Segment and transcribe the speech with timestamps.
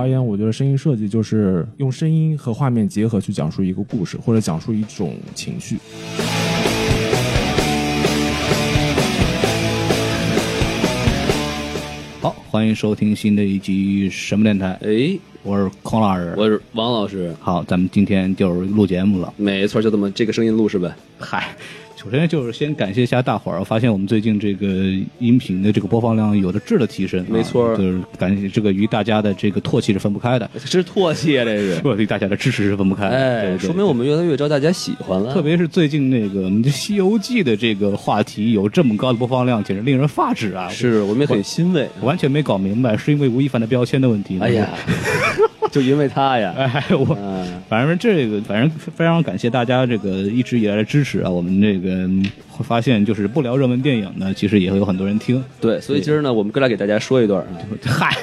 [0.00, 5.76] 而言，我觉得声音设计就是用声音和画面结合去讲述一个故事，或者讲述一种情绪。
[12.22, 14.68] 好，欢迎收听新的一集什么电台？
[14.80, 16.32] 哎，我是孔老师。
[16.38, 17.34] 我是王老师。
[17.38, 19.30] 好，咱们今天就是录节目了。
[19.36, 20.90] 没错，就这么这个声音录是呗？
[21.18, 21.54] 嗨。
[22.02, 24.66] 首先就是先感谢一下大伙儿，发现我们最近这个
[25.18, 35.34] 音频的这个播放量有了质的提升，没错，就是感谢这个与大家的这个唾弃是分不开的，是唾弃啊，这是， 不与大家的支持是分不开，哎，说明我们越来越招大家喜欢了。
[35.34, 40.70] 特别是最近那个我们《西游记》的这个话题有这么高的播放量，简直令人发指啊！
[40.70, 44.38] 是我们也很欣慰，完全没搞明白是因为吴亦凡的标签的问题。
[44.40, 44.66] 哎呀。
[45.72, 47.16] 就因为他呀，哎，我
[47.68, 51.30] 反正这个，反正非常感谢大家这个一直以来的支持啊。
[51.30, 52.08] 我们这个
[52.48, 55.42] 会发现，就是不聊热门电影呢，其实也会有很多人听。
[55.60, 57.44] 对，所以今儿呢，我们过来给大家说一段。
[57.84, 58.16] 嗨，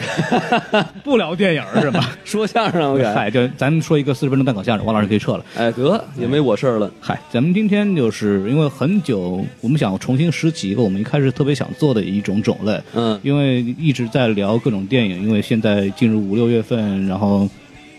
[1.05, 2.11] 不聊电影是吧？
[2.25, 5.45] 说相声，嗨，就咱们说一个四十分钟单口相声，王老师可以撤了。
[5.55, 6.91] 哎，得也没我事儿了。
[6.99, 12.77] 嗨，咱们今天就是因为很久，我们想重新拾起一个我们一开始特别想做的一种种类。
[12.93, 17.36] 嗯，因为一直在聊各种电影，因为现在进入五六月份，然后。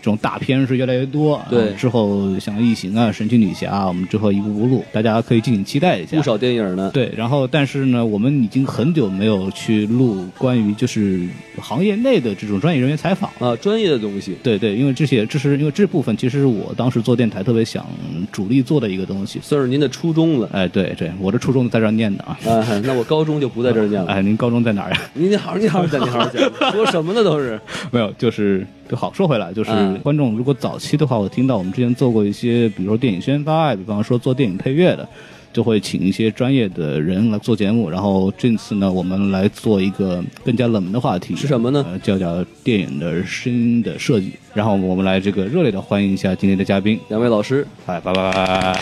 [0.01, 6.15] 这种大片是越来越多，对，之后像《异形》啊、《神奇女侠》，我们之后一步步录，大家可以敬请期待一下。
[6.17, 7.11] 不少电影呢，对。
[7.15, 11.21] 然后，但是呢，我们已经很久没有去录关于就是
[11.61, 14.35] 行业内的这种专业人员采访啊，专业的东西。
[14.41, 17.85] 对对，因为这些，这是因为这部分，其实是我当时做电台特别想
[18.31, 20.49] 主力做的一个东西，算是您的初衷了。
[20.53, 22.37] 哎，对对，我的初衷在这儿念的啊。
[22.45, 24.11] 啊，那我高中就不在这儿念了。
[24.11, 25.01] 哎，您高中在哪儿呀？
[25.13, 27.23] 您好，你好，讲，你好好讲，说什么呢？
[27.23, 27.59] 都是
[27.91, 28.65] 没有，就是。
[28.89, 35.07] 就好说回来，就是观众如果早期的话，我听到我们之前做过一些，比如说电影宣发，比方说做电影配乐的，
[35.53, 37.87] 就会请一些专业的人来做节目。
[37.87, 41.85] 然后这次呢，我们来做一个更加冷门的话题，是什么呢？
[42.01, 44.33] 叫叫电影的声音的设计。
[44.55, 48.79] 然后我们来这个热烈的欢迎一下今天的嘉宾，两位老师，哎，拜拜。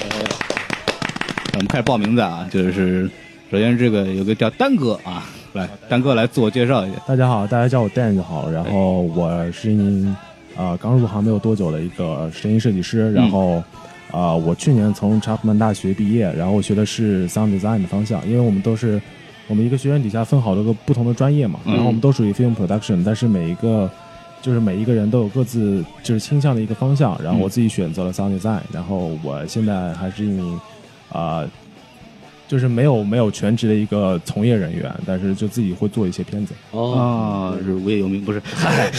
[1.53, 3.09] 我们开始报名字啊，就是
[3.51, 5.25] 首先这个有个叫丹哥啊。
[5.57, 6.97] 来，丹哥来自我介绍一下。
[7.07, 8.49] 大家好，大家叫我 Dan 就好。
[8.49, 10.15] 然后我是一名
[10.55, 13.11] 呃刚入行没有多久的一个声音设计师。
[13.11, 13.63] 然后
[14.11, 18.25] 啊，我去年从查普曼大学毕业，然后我学的是 Sound Design 的方向。
[18.27, 19.01] 因为我们都是
[19.47, 23.89] 我们一个学院底下分好多个不同的专业嘛，然后我们都属于 Film Production，但是每一个
[24.43, 27.19] 就是每一个人都有各自就是倾向的一个方向。
[27.23, 30.59] 然后我自己选择了 Sound Design，然后我现在还是一名
[31.11, 31.43] 啊。
[32.47, 36.53] 就是没有没有全职的一个从业人员，但是就自己会做一些片子。
[36.71, 38.41] 哦，是无业游民，不是？
[38.55, 38.89] 嗨，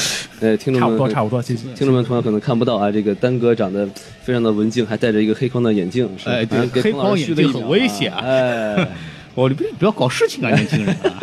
[0.40, 1.64] 呃，听众们差不多差不多，谢谢。
[1.74, 3.88] 听众们同样可能看不到啊，这个丹哥长得
[4.22, 6.06] 非常的文静，还戴着一个黑框的眼镜。
[6.24, 8.20] 哎，对，黑框眼镜很危险啊！
[8.22, 8.88] 哎，
[9.34, 11.18] 我不不要搞事情啊，年轻人啊，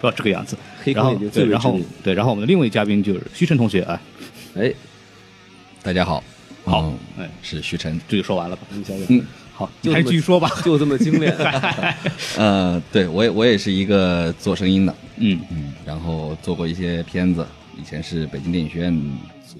[0.00, 0.56] 不要这个样子。
[0.84, 4.00] 黑框眼镜最然后对，然后我们的另一位嘉宾就是徐晨同学啊。
[4.54, 4.72] 哎，
[5.82, 6.22] 大家好，
[6.64, 8.62] 好，哎，是徐晨，这就说完了吧？
[9.08, 9.26] 嗯。
[9.56, 11.34] 好，就还继续说吧， 就这么精炼。
[12.36, 17.46] 呃，对我也我也是一个做声音的，嗯嗯，然后做过一些片子，
[17.80, 19.02] 以前是北京电影学院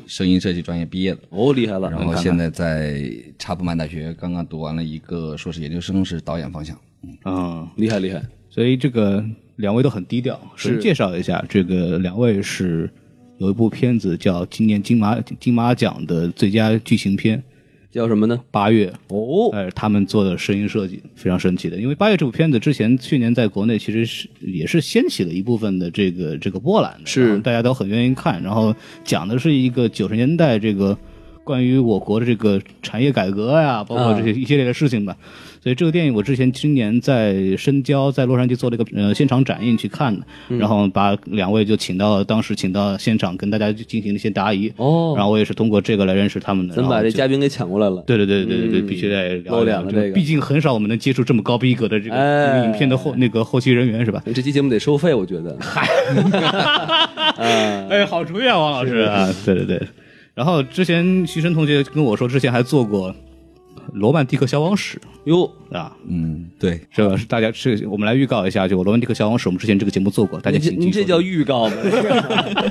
[0.06, 1.91] 声音设计专业毕业的，哦，厉害了。
[1.91, 6.79] 然后现在在查普曼大学刚刚读完了一个硕士研究生，是导演方向。
[7.25, 8.23] 嗯，厉害厉害。
[8.51, 9.25] 所以这个
[9.56, 12.91] 两位都很低调，是介绍一下，这个两位是
[13.39, 17.43] 有一部片子叫今年金马金马奖的最佳剧情片。
[17.96, 18.38] 叫什么呢？
[18.50, 18.93] 八月。
[19.08, 27.38] 哦，哎，他们做的声音设计非常神奇的，因为八月这部片子之前去年在国内其实是也是掀起了一部分的这个这个波澜的，是。
[27.40, 30.96] 大家都很愿意看，然后讲的是一个九十年代这个
[31.46, 35.16] 关于我国的这个产业改革呀，包括这些一系列的事情吧。
[35.62, 40.25] 所以这个电影我之前今年在深交，在洛杉矶做了一个呃现场展映去看的，
[40.58, 46.75] 然后把两位就请到当时请到现场跟大家进行一些答疑哦，然后我也是通过这个来认识他们的。
[46.75, 48.02] 咱把这嘉宾给抢过来了。
[48.06, 54.22] 对对对对对对，必须得露脸了这个，毕竟很少我们能接触这么高逼格的这个影片的后那个后期人员是吧？
[54.32, 55.56] 这期节目得收费，我觉得。
[55.60, 55.88] 嗨，
[57.90, 59.81] 哎，好主意啊，王老师啊，对对对。
[60.37, 63.11] 然后之前徐晨同学跟我说，之前还做过
[63.93, 65.00] 《罗曼蒂克消亡史。
[65.25, 71.75] 哟，》啊，嗯，对，这个是大家是我们来预告一下，就《罗曼蒂克消亡史》，我们之前这个节目做过，大家请您这叫预告吗？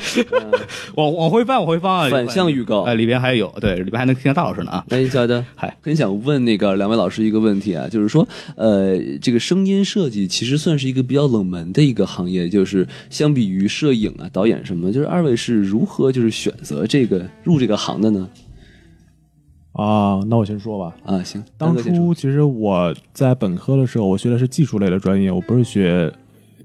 [0.95, 2.83] 往往回翻，往回翻啊，反向预告。
[2.83, 4.85] 哎，里边还有对，里边还能听到大老师呢啊。
[4.87, 8.25] 哎，小的，嗨，很想问那个两位老师一个问题啊，就是说，
[8.55, 18.29] 呃，这个声音设计其实算是一个比较冷门的一个行业，就是相比于摄影啊、导演什么，就是二位是如何就是选择这个入这个行的呢？
[19.75, 20.95] 啊，那我先说吧。
[21.03, 26.11] 啊，行，当初其实我在本科的时候，我学的是技术类的专业，我不是学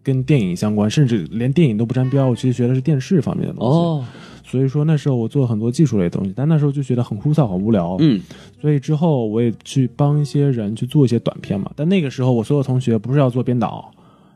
[0.03, 2.27] 跟电影相关，甚至连电影都不沾边。
[2.27, 3.77] 我其实学的是电视方面的东西。
[3.77, 4.05] 哦，
[4.45, 7.97] 所以说那时候我做了很多技术类的东西，但那时候就觉得很枯燥、很无聊。
[7.99, 8.21] 嗯，
[8.61, 11.71] 所以之后我也去帮一些人去做一些短片嘛。
[11.75, 13.91] 但那个时候我所有同学不是要做编导，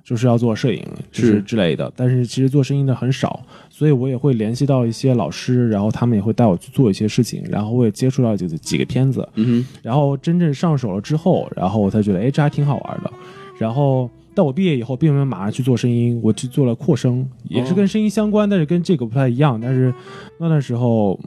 [0.04, 1.90] 就是要做摄影，就是是之类的。
[1.96, 3.40] 但是其实做声音的很少，
[3.76, 9.28] 所以我也会联系到一些老师，然后他们也会带我去做一些事情，然后我也接触到几个几个片子。
[9.34, 13.12] 嗯然后真正上手了之后，然后我才觉得，哎，这还挺好玩的。
[13.58, 19.60] 然后，但我毕业以后并没有马上去做声音，我去做了扩声，也是跟声音相关，但是跟这个不太一样。
[19.60, 19.92] 但是
[20.38, 21.18] 那段时候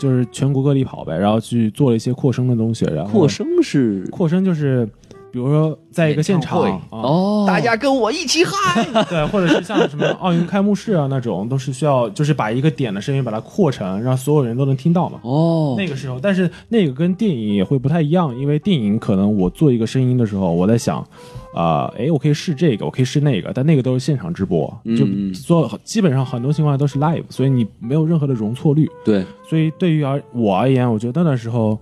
[0.00, 2.84] 就是全国各地跑呗，然后去做了一些扩声的东西。
[2.86, 4.88] 然，后扩声是扩声就是，
[5.30, 15.20] 比如说在一个现场哦，大家跟我一起嗨， 对，或者是像什么奥运开幕式啊那种，都是需要就是把一个点的声音把它扩成，让所有人都能听到嘛。
[15.22, 21.06] 哦，那个时候，但是那个跟电影也会不太一样，因为电影可能我做一个声音的时候，我在想，
[21.54, 24.66] 啊、哎，我可以试这个，我可以试那个，但那个都是现场直播，
[24.96, 28.88] 就嗯做基本上很多情况下都是 live，所以你没有任何的容错率。
[29.04, 31.78] 对，所以对于而我而言，我觉得那段时候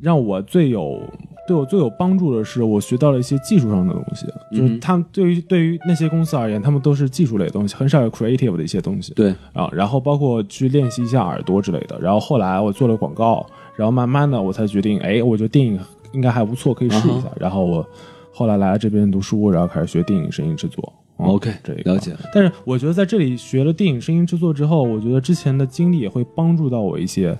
[0.00, 1.02] 让我最有
[1.48, 4.26] 对我最有帮助的是，我学到了一些技术上的东西。
[4.52, 9.14] 就是嗯他们对于对于那些公司而言，他们都是技术类的东西，很少有 creative 的一些东西。
[9.14, 11.98] 对，啊，然后包括去练习一下耳朵之类的。
[11.98, 15.80] 然后后来我做了广告，然后慢慢的我才决定，哎，我觉得电影
[16.12, 17.28] 应该还不错，可以试一下。
[17.28, 17.86] 啊然后我
[18.30, 20.92] 后来来了这边读书，然后开始学电影声音制作。
[21.18, 22.14] 嗯 OK，这个了解。
[22.32, 27.36] 但是我觉得在这里学了电影声音制作之后，我觉得之前的经历也会帮助到我一些，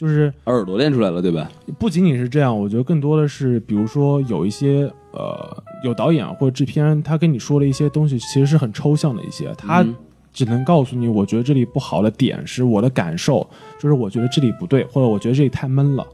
[0.00, 1.50] 就是耳朵练出来了，对吧？
[1.78, 9.94] 不仅仅是这样，我觉得更多的是，比如说有一些呃有导演或者制片，他跟你说了一些东西，其实是很抽象的一些，他嗯
[10.32, 13.46] 只能告诉你，我觉得这里不好的点是我的感受，
[13.78, 16.06] 就是我觉得这里不对，或者我觉得这里太闷了。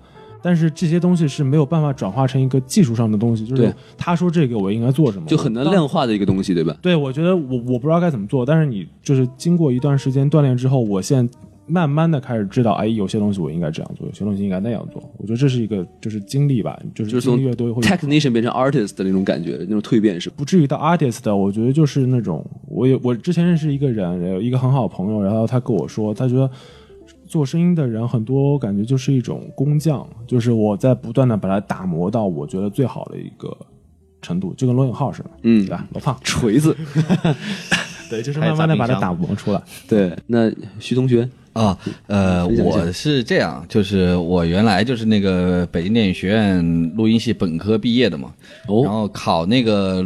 [0.42, 6.76] 但是这些东西是没有办法转化成一个技术上的东西，就是他说这个我应该做什么，就很难量化的一个东西，对吧？
[6.82, 15.02] 对，我觉得我我不知道该怎么做，但是你就是经过一段时间锻炼之后，我现在慢慢的开始知道，哎，有些东西我应该这样做，有些东西应该那样做。
[15.18, 20.30] 我觉得这是一个就是经历吧，就是就是从经历越多会 technician 变成 artist 的那种感觉，那种蜕变是？
[20.30, 21.34] 不至于到 artist 的。
[21.34, 26.50] 我觉得就是那种，我有我之前认识一个人，有一个很好的朋友，然后他跟我说，他觉得。
[27.28, 33.54] 做声音的人很多，我感觉就是一种工匠，就是我在不断的把它打磨到我觉得最好的一个
[34.22, 35.84] 程度，就跟罗永浩似的，嗯对吧？
[35.92, 36.74] 罗胖，锤子，
[38.08, 39.60] 对，就是慢慢的把它打磨出来。
[39.88, 40.16] 对。
[40.28, 40.48] 那
[40.78, 46.62] 徐同学，啊，呃，我是这样，就是我原来就是那个北京电影学院
[46.94, 48.34] 录音系本科毕业的嘛，
[48.68, 50.04] 哦然哦，后考那个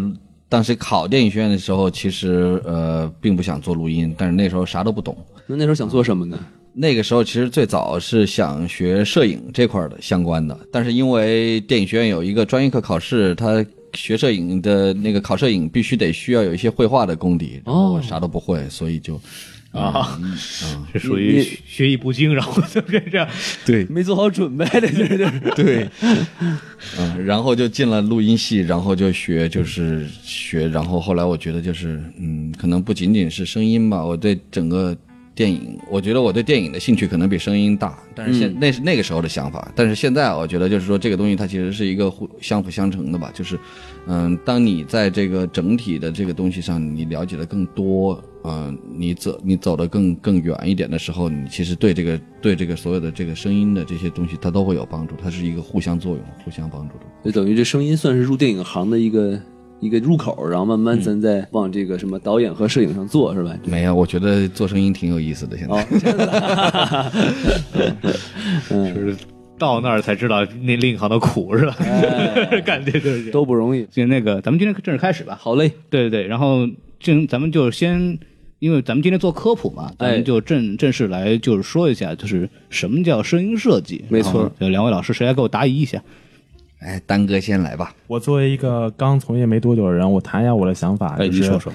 [0.49, 5.17] 当时考电影学院的时候，其实呃并不想做录音，但是那时候啥都不懂。
[5.47, 6.39] 那那时候想做什么呢？
[6.73, 13.65] 那个时候其实最早是想学摄影这块儿的相关的，但是因为电影学院有一个专业课考试，它
[13.95, 19.21] 学摄影的那个考摄影必须得需要有一些绘画的功底，然后我啥都不会，所以就
[19.73, 20.37] 啊，嗯
[20.93, 23.29] 是属于学艺不精，然后就变这样。
[23.65, 25.41] 对没做好准备的，就是就是。
[25.55, 25.89] 对，
[26.99, 34.97] 嗯，然后就进了录音系，然后就学，就是学，然后后来我觉得就是，嗯，可能不仅仅是声音吧，我对整个
[35.41, 43.59] 电影，我觉得我对电影的兴趣可能比声音大，但是现、嗯那是那个时候的想法，但是现在我觉得就是说这个东西它其实是一个互相辅相成的吧，就是，
[44.07, 48.23] 嗯，当你在这个整体的这个东西上你了解的更多。
[48.43, 57.05] 嗯，你走你走得更更远一点的时候，你其实对这个对这个所有的这个声音的这些东西，它都会有帮助，它是一个互相作用、互相帮助的。
[57.23, 59.39] 就等于这声音算是入电影行的一个
[59.81, 63.57] 一个入口，然后慢慢咱再往这个什么导演和摄影上做，是吧？
[63.65, 65.57] 没有，我觉得做声音挺有意思的。
[65.57, 65.87] 现在，
[68.95, 69.17] 就是
[69.59, 71.75] 到那儿才知道那另一行的苦是吧？
[71.81, 73.31] 哎 感觉就是这。
[73.31, 73.87] 都不容易。
[73.91, 75.39] 就那个，咱们今天正式开始吧。
[75.41, 76.69] 好嘞，对对对，然后
[76.99, 78.19] 正咱们就先，
[78.59, 84.05] 因为咱们今天做科普嘛，咱哎们就正正式来就是说一下，就是什么叫声音设计。
[84.11, 86.03] 没错就两位老师谁来给我答疑一下？
[86.81, 87.95] 哎，丹哥先来吧。
[88.07, 91.73] 我作为一个刚从业没多久的人，我谈一下我的想法，哎，你说说。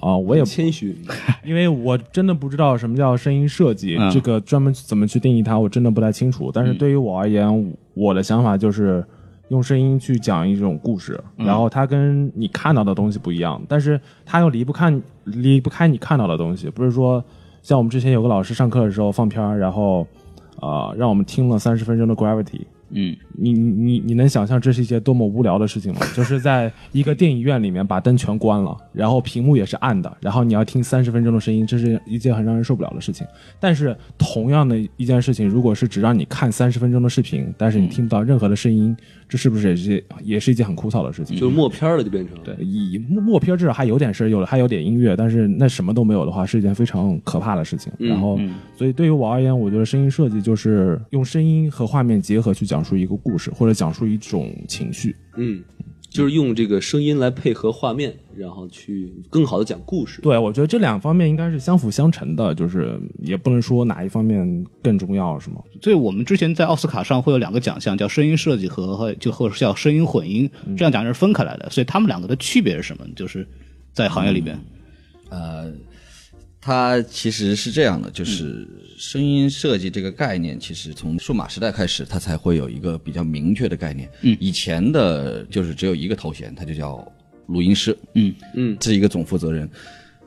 [0.00, 0.96] 啊，我也谦虚，
[1.44, 6.50] 因为我真的不知道什么叫声音设计，嗯这个专门怎么去定义它，我真的不太清楚。
[6.54, 9.04] 但是对于我而言，我的想法就是
[9.48, 14.90] 用声音去讲一种故事，然后它跟你看到的东西不一样，但是它又离不开
[15.24, 16.70] 离不开你看到的东西。
[16.70, 17.22] 不是说
[17.60, 20.06] 像我们之前有个老师上课的时候放片儿，然后
[20.62, 22.62] 呃让我们听了三十分钟的 Gravity。
[22.92, 26.00] 嗯，你你你你能想象这是一件多么无聊的事情吗？
[26.14, 33.26] 就是在一个电影院里面把灯全关了，然后屏幕也是暗的，然后你要听三十分钟的声音，这是一件很让人受不了的事情。
[33.58, 38.96] 但是同样的一件事情，如果是只让你看三十分钟的视频，但是你听不到任何的声音，
[39.28, 41.36] 这是不是也是也是一件很枯燥的事情？
[41.38, 47.92] 就是默片了，就变成对，以默默片至少还有点事儿，有还有点音乐，但是那什么都没有的话，是一件非常可怕的事情。
[47.98, 48.38] 嗯然后，
[48.76, 55.14] 所以对于我而言，我觉得声音设计就是用声音和画面结合去讲述一个故事，或者讲述一种情绪。
[55.36, 55.62] 嗯，
[56.08, 60.20] 就是用这个声音来配合画面，然后去更好的讲故事。
[60.22, 65.62] 对，我觉得这两方面应该是相辅相成的，就是也不能说哪一方面更重要，是吗？
[65.80, 71.70] 所以我们之前在奥斯卡上会有两个奖项，叫声音设计和和就或者叫声音混音，这样奖是分开来的。
[71.70, 73.06] 所以他们两个的区别是什么？
[73.14, 73.46] 就是
[73.92, 74.58] 在行业里边，
[75.28, 75.72] 呃，
[76.60, 78.68] 它其实是这样的，就是
[79.00, 84.06] 声音设计这个概念，其实从数码时代开始，它才会有一个比较明确的概念。
[84.20, 87.10] 嗯，以前的就是只有一个头衔，它就叫
[87.46, 87.96] 录音师。
[88.12, 89.66] 嗯嗯，是一个总负责人。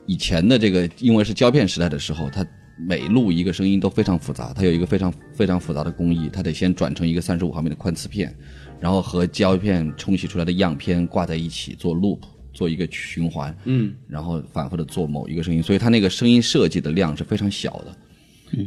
[0.06, 2.44] 以前的这个，因为是胶片时代的时候，它
[2.76, 8.34] 每录一个声音都非常复杂，它有一个非常非常复杂的工艺，它得先转成一个三十五毫米的宽磁片，
[8.80, 12.18] 然后和胶片冲洗出来的样片挂在一起做 loop，
[12.52, 17.96] 做一个循环，嗯，然后反复的做某一个声音，所以它那个声音设计的量是非常小的。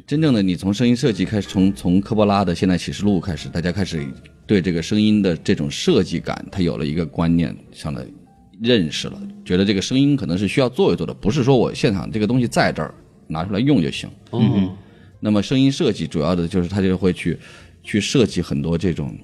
[0.06, 4.06] 真正的你从声音设计开始，从从科波拉的《现代启示录》开始，大家开始
[4.46, 8.08] 对这个声音的这种设计感，他有了一个观念上的
[8.62, 12.94] 认识了，觉得这个声音可能是需要做一做的，不是说我现场这个东西在这儿
[13.28, 14.10] 拿出来用就行。
[14.32, 14.70] 嗯，
[15.20, 17.38] 那么声音设计主要的就是他就会去
[17.84, 19.18] 去设计很多这种，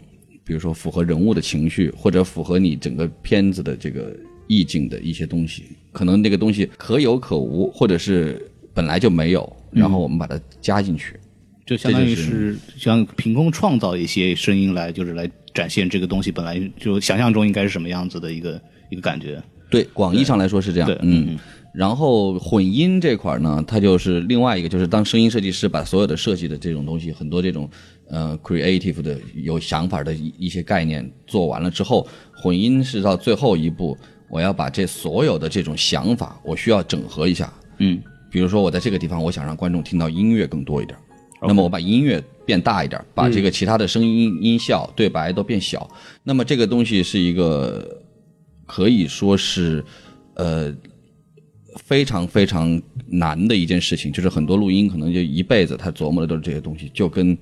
[0.44, 4.16] 比如说符合人物的情绪，或者符合你整个片子的这个
[4.48, 11.20] 意境的一些东西，可能那个东西可有可无，或者是本来就没有，然后我们把它加进去。
[11.66, 19.42] 就相当于是像凭空创造一些声音来，就是来展现这个东西本来就想象中应该是什么样子的一个一个感觉。
[19.70, 21.40] 对，广义上来说是这样对，嗯。
[21.74, 27.68] 然后混音这块儿呢，它就是另外一个，就是当声音设计师把所有的设计的这种东西，很多这种
[28.10, 33.98] 呃 creative 的有想法的一一些概念做完了之后，混音是到最后一步，
[34.30, 37.52] 我要把这所有的这种想法，我需要整合一下。
[37.80, 38.00] 嗯，
[38.34, 40.98] 比如说我在这个地方，我想让观众听到音乐更多一点，
[41.40, 45.88] 那么我把音乐变大一点，把这个其他的声音、音效、对白都变小。
[46.24, 48.02] 那么这个东西是一个
[48.66, 49.86] 可以说是
[50.34, 50.76] 呃
[51.76, 57.38] 非常非常难的一件事情，就是很多录音可能就一辈子他琢磨的都是这些东西，就跟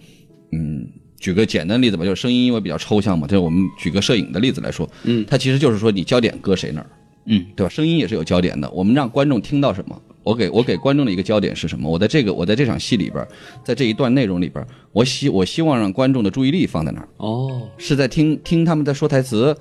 [0.51, 0.86] 嗯。
[1.21, 6.89] 举个简单的例子吧，就是声音因为比较抽象嘛，就是我们举个摄影的例子来说，嗯，它其实就是说你焦点搁谁那儿，
[7.27, 7.69] 嗯，对吧？
[7.69, 11.90] 声音也是有焦点的，我们让观众听到什么，我给我给观众的一个焦点是什么？
[11.90, 13.25] 我在这个我在这场戏里边，
[13.63, 17.08] 在这一段内容里边，我希我希望让观众的注意力放在哪儿？
[17.18, 19.56] 哦，是在听听他们在说台词，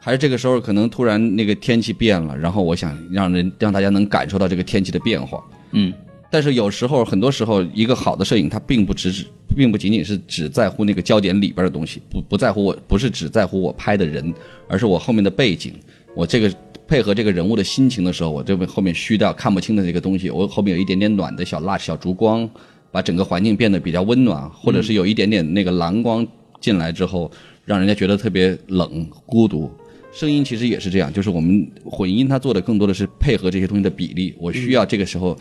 [0.00, 5.42] 还是这个时候可能突然那个天气变了，然后我想让人让大家能感受到这个天气的变化。
[5.72, 5.92] 嗯，
[6.30, 14.32] 但是有时候很多时候，一个好的摄影它并不只只，并不仅仅是只在乎那个焦点里边的东西，不不在乎我不是只在乎我拍的人，
[14.68, 15.74] 而是我后面的背景，
[16.14, 16.54] 我这个。
[16.86, 22.48] 配合这个人物的心情的时候，我这边后面虚掉看不清的这个东西，我后面有一点点暖的小蜡小烛光，
[22.90, 26.26] 把整个环境变得比较温暖，或者是有一点点那个蓝光
[26.60, 27.30] 进来之后，
[27.64, 29.70] 让人家觉得特别冷孤独。
[30.12, 35.36] 声音其实也是这样，就是我们混音它做的更多的是配合这些东西的比例，我需要这个时候，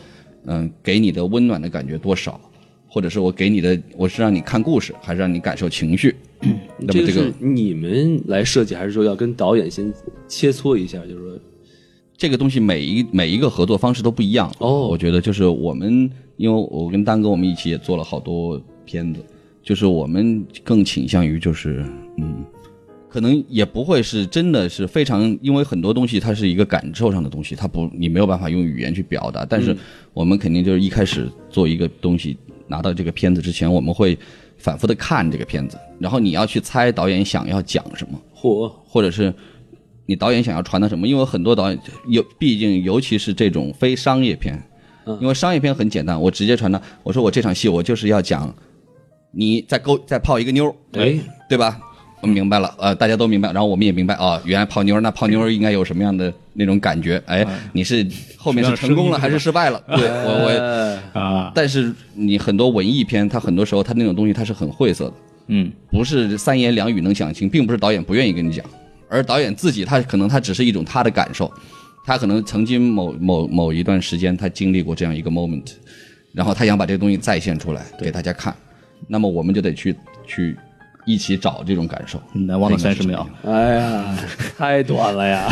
[0.46, 2.42] 嗯，给你的温暖的感觉多少，
[2.94, 6.16] 或者是我给你的，我是让你看故事，还是让你感受情绪？
[6.78, 9.92] 那么这个你们来设计，还是说要跟导演先
[10.28, 11.00] 切磋一下？
[11.08, 11.40] 就是说，
[12.16, 16.08] 这个东西每一每一个合作方式都不一样哦我觉得就是我们，
[16.38, 19.20] 因为我跟丹哥我们一起也做了好多片子，
[19.64, 21.84] 就是我们更倾向于就是
[22.20, 22.46] 嗯，
[23.10, 29.76] 可能也不会是真的是非常，因为很多东西它是一个感受上的东西，它不你没有办法用语言去表达，但是
[30.14, 34.18] 我们肯定就是一开始做一个东西拿到这个片子之前，我们会
[34.58, 38.20] 反复的看这个片子，然后你要去猜导演想要讲什么。
[38.34, 39.34] 或，或者是
[40.06, 41.08] 你导演想要传达什么？
[41.08, 44.62] 因为很多导演有，毕竟尤其是这种非商业片，
[45.22, 48.54] 因为商业片很简单，我直接传达，我说我这场戏我就是要讲
[49.32, 51.80] 你再勾再泡一个妞儿，哎，对吧？
[52.28, 57.22] 明白了，呃，大家都明白，然后我们也明白啊，原来泡妞儿，那泡妞儿应该有什么样的那种感觉？
[57.26, 58.06] 哎，你是
[58.38, 59.82] 后面是成功了还是失败了？
[59.88, 65.14] 对我我，呃啊，但是你很多文艺片，它很多时候它那种东西它是很晦涩的，
[65.48, 68.66] 嗯，不是三言两语能讲清，并不是导演不愿意跟你讲，
[69.10, 71.52] 而导演自己他可能他只是一种他的感受，
[72.06, 75.72] 他可能曾经某某某一段时间他经历过这样一个 moment，
[76.34, 78.56] 然后他想把这个东西再现出来给大家看，
[79.08, 80.58] 那么我们就得去去
[81.06, 82.22] 一起找这种感受。
[82.34, 84.18] 难忘的三十秒，哎呀，
[84.58, 85.48] 太短了呀！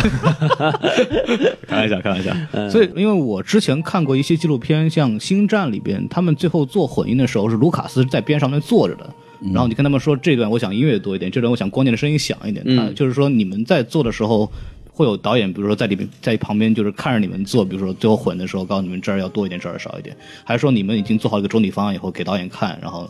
[1.68, 2.34] 开玩笑，开玩笑。
[2.70, 9.10] 所以，因为我之前看过一些纪录片，像《星战》里边，他们最后做混音的时候，是卢卡斯在边上面坐着的。
[9.54, 12.64] 然后你跟他们说，这段我想音乐多一点，这段我想光键的声音响一点。
[12.68, 14.52] 嗯就是说，你们在做的时候，
[14.92, 20.16] 会有导演，比如说在里面在旁边，就是看着你们做，比如说最后混的时候，告诉你们这儿要多一点，这儿少一点，
[20.46, 23.10] 还是说你们已经做好一个总体方案以后给导演看，然后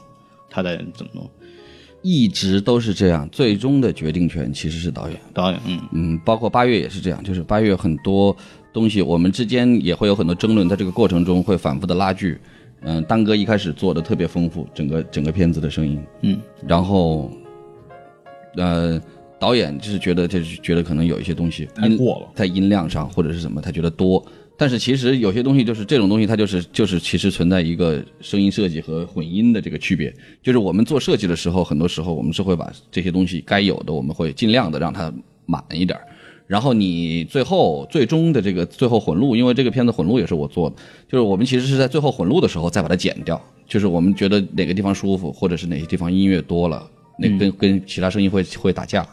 [0.50, 1.30] 他再怎么弄？
[2.02, 5.18] 一直都是这样，最终的决定权其实是导演。
[5.34, 8.36] 导演，嗯嗯，包括八月也是这样，就是八月很多
[8.74, 12.40] 东西，我们之间也会有很多争论，在这个过程中会反复的拉锯。
[12.84, 17.30] 嗯，丹哥一开始做的特别丰富，整个整个片子的声音，嗯，然后，
[18.56, 19.00] 呃，
[19.40, 24.26] 导演就是觉得就是觉得可能有一些东西太过了在音量上或者是什么，他觉得多。
[24.58, 30.14] 但是其实有些东西就是这种东西，它就是就是其实存在一个声音设计和混音的这个区别。
[30.44, 35.12] 就是我们做设计的时候，很多时候我们是会把这些东西该有的，我们会尽量的让它
[35.46, 36.00] 满一点。
[36.46, 40.76] 然后你最后最终的这个最后混录，因为这个片子混录也是我做的，
[41.08, 46.86] 就是我们其实是在最后混录的时候再把它剪掉，就是我们觉得哪个地方舒服，或者是哪些地方音乐多了，
[47.18, 49.08] 那跟、跟其他声音会会打架，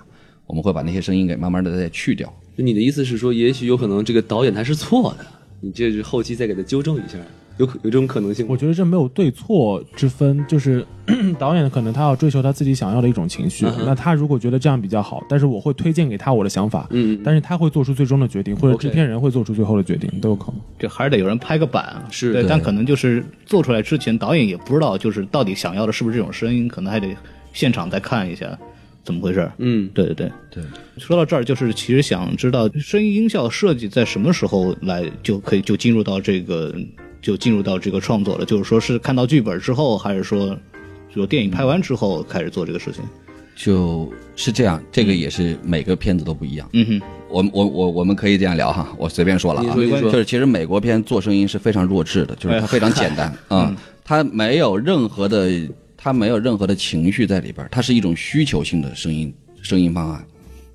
[0.46, 2.30] 我们会把那些声音给慢慢的再去掉。
[2.58, 5.24] 就你的意思是说，也许有可能这个导演他是错的，
[5.60, 7.16] 你这是后期再给他纠正一下，
[7.56, 8.50] 有可有这种可能性吗？
[8.50, 10.84] 我觉得这没有对错之分，就是
[11.38, 20.60] 导演可能他要追求他自己想要的一种情绪，嗯那他如果觉得这样比较好，但是我会推荐给他我的想法，嗯但是他会做出最终的决定，或者 OK 制片人会做出最后的决定，都有可能。
[20.80, 27.16] 这还是得有人拍个板是对但可能就是做出来之前，导演也不知道，就是到底想要的是不是这种声音，可能还得
[27.52, 28.58] 现场再看一下
[29.04, 29.50] 怎么回事。
[29.58, 30.30] 嗯，对对对。
[30.50, 30.64] 对，
[30.98, 36.74] 说到这儿，就是其实想知道声音音效设计在什么时候来就可以就进入到这个
[37.22, 40.56] 就进入到这个创作了，就是说是看到剧本之后，还是说
[41.14, 43.02] 就电影拍完之后开始做这个事情？
[43.56, 46.68] 就是这样，这个也是每个片子都不一样。
[46.74, 53.36] 嗯哼，我我我我们可以这样聊哈，我随便说了啊，就是其实美国片做声音是非常弱智的，就是它非常简单。
[53.48, 55.50] 啊、它没有任何的
[56.00, 60.24] 它没有任何的情绪在里边儿，它是一种需求性的声音声音方案，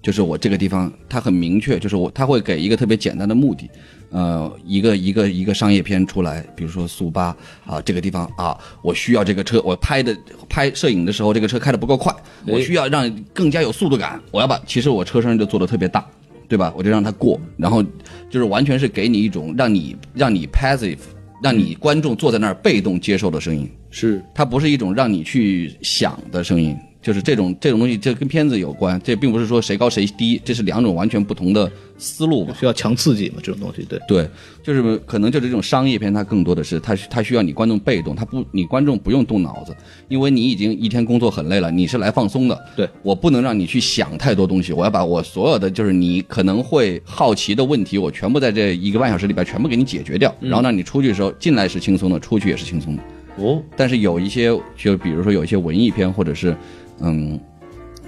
[0.02, 3.70] 就是我这个地方它很明确，就是我它会给一个特别简单的目的。
[4.12, 10.16] 呃，一个一个一个商业片出来，比如说速八啊，这个地方啊，我需要这个车，我拍的
[10.48, 12.14] 拍摄影的时候，这个车开的不够快，
[12.46, 16.06] 我需要让更加有速度感，我要把其实我车身就做的特别大，
[16.48, 16.72] 对吧？
[16.78, 17.82] 我就让它过，然后
[18.30, 21.00] 就是完全是给你一种让你让你 passive，
[21.42, 32.56] 让你观众坐在那儿被动接受的声音，是它不是一种让你去想的声音，就是这种这种东西，这跟片子有关，这并不是说谁高谁低，这是两种完全不同的思路吧。
[32.60, 34.00] 需要强刺激嘛，这种东西，对。
[34.08, 34.28] 对，
[34.64, 39.76] 就是可能就是这种商业片，它更多的是它它需要你观众被动，它不你观众不用动脑子，
[40.08, 42.60] 因为你已经一天工作很累了，你是来放松的。
[42.76, 53.04] 对我不能让你去想太多东西，我要把我所有的就是你可能会好奇的问题，我全部在这一个半小时里边全部给你解决掉，然后让你出去的时候进来是轻松的，出去也是轻松的。
[53.38, 56.56] 哦，但是有一些，就比如说有一些文艺片，或者是
[57.00, 57.40] 嗯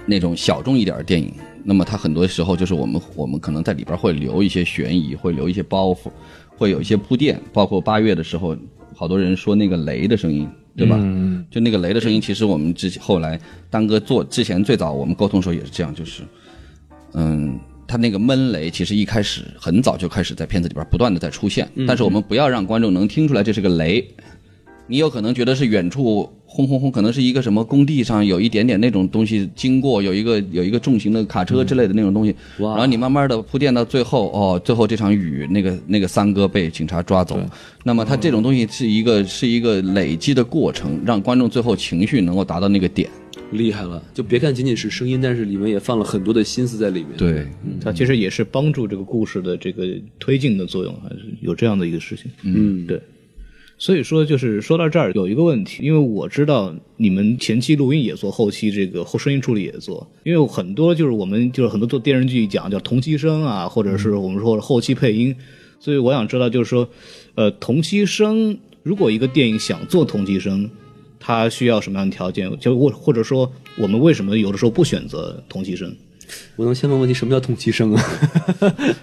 [0.06, 1.32] 那种小众一点的电影，
[1.64, 6.10] 那么它很多时候就是我们我们可能在里边会留一些悬疑，会留一些包袱，
[6.56, 7.40] 会有一些铺垫。
[7.52, 8.56] 包括八月的时候，
[8.94, 10.96] 好多人说那个雷的声音，对吧？
[10.98, 16.22] 嗯，就那个雷的声音，其实我们之后来丹哥做之前最早我们沟通的时候也是这样，就是
[17.14, 17.58] 嗯。
[17.88, 24.04] 他那个闷雷其实一开始很早就开始在片子里边不断的在出现，但是我们不要让观众能听出来这是个雷，
[24.88, 37.38] 你有可能觉得是远处轰轰轰，可能是一个什么工地上有一点点那种东西经过，有一个有一个重型的卡车之类的那种东西，哇然后你慢慢的铺垫到最后，哦，最后这场雨，那个那个三哥被警察抓走，
[37.84, 43.10] 那么他这种东西是一个是一个累积的过程，让观众最后情绪能够达到那个点。
[43.52, 44.02] 厉害了！
[44.12, 47.46] 就别看仅仅是声音，但是里面也放了很多的心思在里面。，对，
[47.80, 49.84] 它其实也是帮助这个故事的这个
[50.18, 52.28] 推进的作用，还是有这样的一个事情。
[52.42, 53.00] 嗯，对。
[53.78, 65.36] 所以说，就是说到这儿有一个问题，因为我知道你们前期录音也做，后期这个后声音处理也做，因为很多就是我们就是很多做电视剧讲叫同期声啊，或者是我们说后期配音，
[65.78, 66.88] 所以我想知道就是说，
[67.34, 70.70] 呃，同期声如果一个电影想做同期声，
[71.20, 75.94] 它需要什么样的条件，就或或者说我们为什么有的时候不选择同期声？
[76.56, 78.02] 我能先问问题，什么叫同期声啊？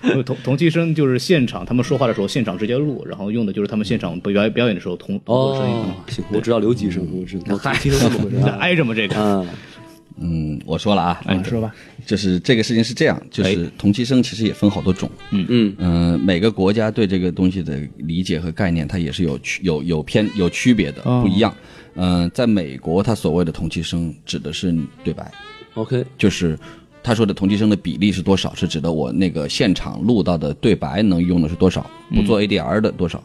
[0.03, 5.75] 因为同同期声就是现场他们说话的时候现场直接录，然后用的就是他们现场表演表演的时候同同步声音。
[5.75, 8.49] 哦，行，我知道留级声，我知道同期声怎么回事？
[8.59, 8.93] 挨着吗？
[8.93, 9.45] 这个，啊，
[10.19, 11.73] 嗯，我说了啊，你说吧，
[12.05, 21.53] 就是这个事情是这样，就是同期声其实也分好多种，嗯嗯嗯、每个国家对这个东西的理解和概念，它也是有区有有偏有区别的，哦不一样。
[21.95, 25.31] 嗯、在美国，它所谓的同期声指的是对白
[25.75, 26.57] ，，OK，就是
[27.03, 31.85] 他说的同期声的比例是多少，是指的我那个现场录到的对白能用的是多少，
[32.15, 33.21] 不做 ADR 的多少。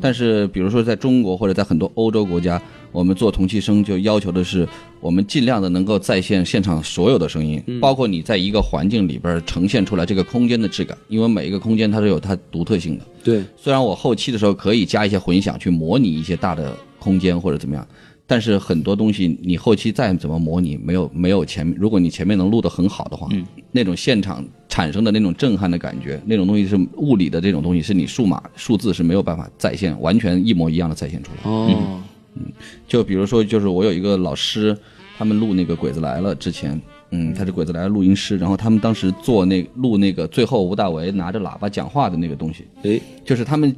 [0.00, 2.60] 但是，比如说在中国或者在很多欧洲国家，
[2.92, 4.68] 我们做同期声就要求的是，
[5.00, 13.04] 我们尽量的能够再现现场所有的声音，包括你在一个环境里边呈现出来这个空间的质感，因为每一个空间它是有它独特性的。
[13.24, 17.84] 对，虽然我后期的时候可以加一些混响去模拟一些大的空间或者怎么样，
[18.30, 23.26] 但是很多东西你后期再怎么模拟，没有没有前面，如果你前面能录得很好的话，
[23.72, 31.50] 那种现场产生的那种震撼的感觉，那种东西是物理的这种东西，是你数码数字是没有办法再现完全一模一样的再现出来。
[31.50, 32.02] 哦，
[32.34, 32.44] 嗯
[32.86, 34.76] 就比如说，就是我有一个老师，
[35.16, 36.78] 他们录那个《鬼子来了》之前，
[37.10, 43.74] 嗯，他是《鬼子来的》录音师，然后他们当时做那录那个最后吴大维拿着喇叭讲话的那个东西，哎，就是他们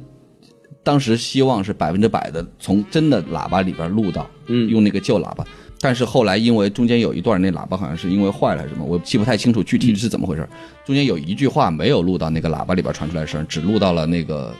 [0.83, 4.69] 当时希望是百分之百的从真的喇叭里边录到，嗯。
[4.69, 5.45] 用那个旧喇叭。
[5.79, 10.47] 但是后来因为中间有一段那喇叭好像是因为坏了还是什么，我记不太清楚具体是怎么回事。
[10.85, 14.53] 中间有一句话没有录到那个喇叭里边传出来的声，只录到了那个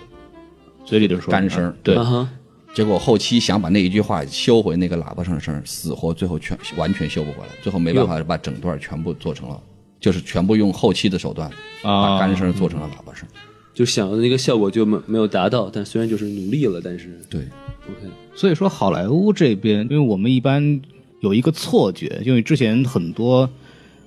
[0.83, 1.95] 嘴里的说干声对。
[1.95, 2.27] 啊，
[2.73, 9.61] 结果后期想把那一句话修回那个喇叭上的声，死活最后全完全修不回来，最后没办法把整段全部做成了，
[9.99, 11.47] 就是全部用后期的手段
[11.83, 12.19] 把啊。
[12.19, 13.27] 干声做成了喇叭声。
[13.73, 20.81] 就想要的那个效果就没没有达到，但虽然就是努力了，但是对，OK，所以说好莱坞这边，因为我们一般
[21.21, 23.49] 有一个错觉，因为之前很多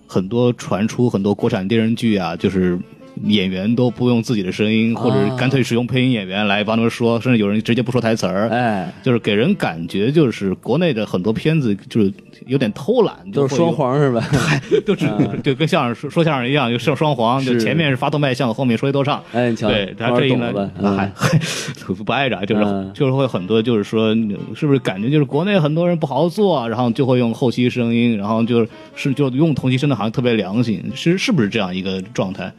[0.06, 2.78] 很多传出很多国产电视剧啊，就是
[3.22, 8.48] 演员都不用自己的声音，或者干脆使用配音演员来帮他们说，甚至有人直接不说台词儿。
[8.48, 12.12] 哎，就是给人感觉就是国内的很多片子就是
[12.46, 13.74] 有点偷懒，就是双。
[13.74, 14.22] 簧是吧？
[14.86, 15.06] 就是
[15.42, 19.20] 就跟相声说说相声一样，就像双簧，就前面是发动脉象，后面说一逗唱。
[19.32, 20.52] 哎，对，他这一呢
[20.96, 21.10] 还
[22.04, 24.14] 不挨着啊，就是嗯就是会很多，就是说，
[24.54, 32.52] 是不是感觉就是国内很多人不好好做，然后就会用后期声音，然后就是是就用同期声的，好像特别良心，是是不是这样一个状态？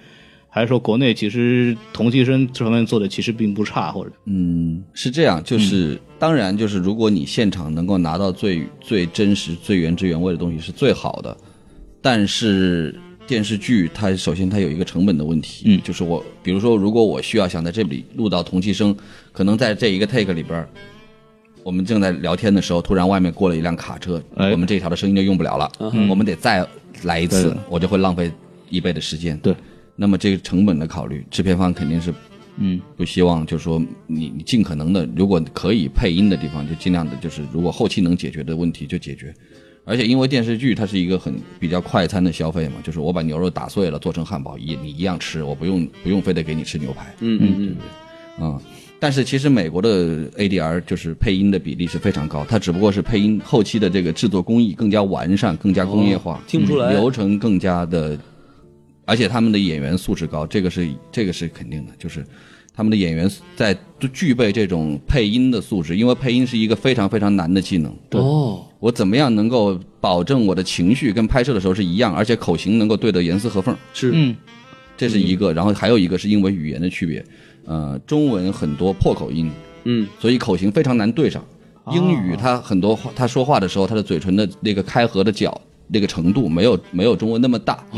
[0.55, 4.11] 还是说国内其实同期声这方面做的其实并不差，或者？
[4.23, 11.35] 嗯，是这样，就是、当然就是如果你现场能够拿到最最真实、最原汁原味的东西是最好的，
[12.01, 15.81] 但是电视剧它首先它有一个成本的问题，嗯。
[15.83, 18.95] 就是我比如说如果我需要想在这里录到同期声，
[19.33, 20.69] 可能在这一个 take 里边儿。
[21.63, 24.51] 我们正在聊天的时候，突然外面过了一辆卡车，哎。
[24.51, 25.69] 我们这条的声音就用不了了，
[26.07, 26.65] 我们得再
[27.03, 28.31] 来一次，我就会浪费
[28.69, 29.37] 一倍的时间。
[29.39, 29.53] 对，
[29.95, 32.13] 那么这个成本的考虑，制片方肯定是
[32.57, 32.79] 嗯。
[32.97, 39.33] 不希望，就是说你你尽可能的，如果可以配音的地方，就尽量的，就是如果后期能解决的问题就解决。
[39.87, 47.77] 而且因为电视剧它是一个很比较快餐的消费嘛，就是我把牛肉打碎了做成汉堡，一你一样吃，我不用不用非得给你吃牛排，嗯嗯
[48.39, 48.59] 嗯，啊、
[48.99, 58.17] 但是其实美国的 ADR 就是配音的比例是非常高，它只不过是配音后期的这个制作工艺更加完善、更加工业化，哦听不出来流程更加的，
[59.05, 62.25] 而且他们的演员素质高，这个是这个是肯定的，就是
[62.75, 67.95] 他们的演员在都具备这种配音的素质，因为配音是一个非常非常难的技能。
[68.11, 73.75] 哦，我怎么样能够保证我的情绪跟拍摄的时候是一样，而且口型能够对得严丝合缝？
[73.93, 74.35] 是，嗯。
[74.97, 77.21] 这是一个，然后还有一个是因为语言的区别，
[77.65, 79.51] 呃，中文很多破口音，
[79.83, 81.45] 嗯，所以口型非常难对上。
[81.91, 87.97] 英语他很多话，他说话的时候，他的嘴唇的那个开合的角那个程度没有没有中文那么大，哦，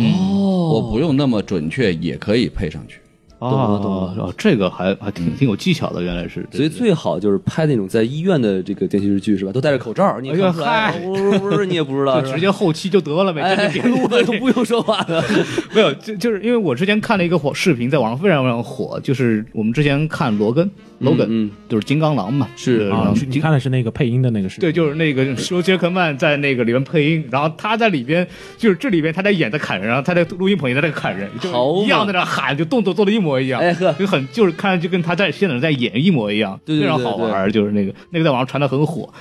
[0.74, 3.00] 我不用那么准确也可以配上去。
[3.40, 6.44] 懂了懂了哦，这个还还挺挺有技巧的，原来是。
[6.52, 9.52] 所以最好就是拍那种在医院的这个电视剧是吧？
[9.52, 15.24] 都戴着口罩，你也看不出来，哎不是不是，你也不知道， 就直接后期就得了呗，别录了， 都不用说话了。
[15.72, 20.68] 没有，就就是因为我之前看了一个火视频，在网上非常非常火，就是我们之前看罗根
[21.02, 22.92] ，Logan，、嗯就是金刚狼嘛，是
[23.30, 31.50] 你看的是那个配音的那个视频，对，就是那个说杰克曼在那个里面配音，然后他在里边就是这里边他在演的砍人，然后他在录音棚也在那个砍人，就
[31.84, 39.14] 一样在那喊，就动作做的一模一样，哎呵就很就是看着就跟他在现场在演一模一样，非常好玩，就是那个那个在网上传的很火。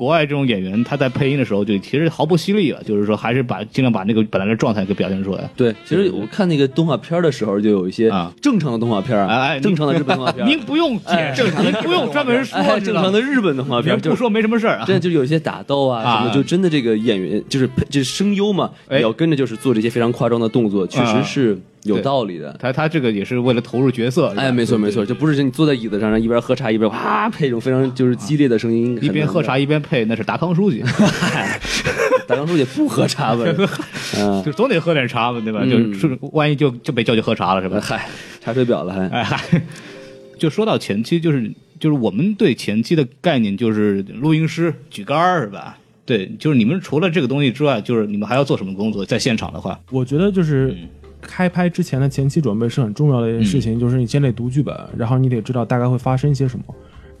[0.00, 5.46] 国外这种演员他在配音的时候就其实毫不犀利了，就是说还是把尽量把那个本来的状态给表现出来。
[5.54, 8.32] 对，其实我看那个动画片的时候，就有一些啊。
[8.40, 14.86] 正常的动画片啊，正常的日本动画片，您不用解释，您不用专门说，正常的日本动画片，不说没什么事儿啊。
[14.86, 18.96] 真的就有一些打斗啊什么，啊就真的这个演员就是配这声优嘛，哎。
[18.96, 21.22] 也要跟着就是做这些非常夸张的动作，确实啊。
[21.22, 22.54] 是有道理的。
[22.58, 30.82] 他他这个也是为了投入角色，哎，没错没错，就不是你坐在椅子上，然后一边喝茶一边哇配一种非常就是激烈的声音，一边喝茶一边配，那是达康书记，
[32.26, 33.44] 达康书记不喝茶吧？
[34.18, 35.60] 嗯，就总得喝点茶吧，对吧？
[35.64, 37.80] 嗯就是万一就就被叫去喝茶了，是吧？
[37.80, 38.08] 嗨，
[38.40, 39.06] 茶水表了还。
[39.08, 39.62] 哎，嗨，
[40.38, 45.78] 就说到前期，就是就是我们对前期的概念就是录音师举杆儿，是吧？
[46.04, 49.04] 对，就是你们除了这个东西之外，就是你们还要做什么工作？
[49.04, 50.88] 在现场的话，我觉得就是嗯
[51.30, 56.64] 开拍之前的前期准备是很重要的一件事情，就是你先得读剧本，然后你得知道大概会发生些什么，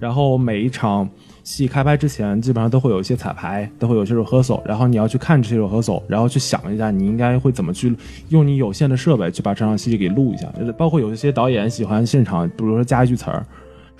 [0.00, 1.08] 然后每一场
[1.44, 7.94] 戏开拍之前基本上都会有一些彩排，都会有一些 rehearsal，然后你要去看这些 rehearsal，然后去想一下你应该会怎么去
[8.30, 13.46] 用你有限的设备去把这场戏给录一下，包括有一些导演喜欢现场，比如说加一句词儿。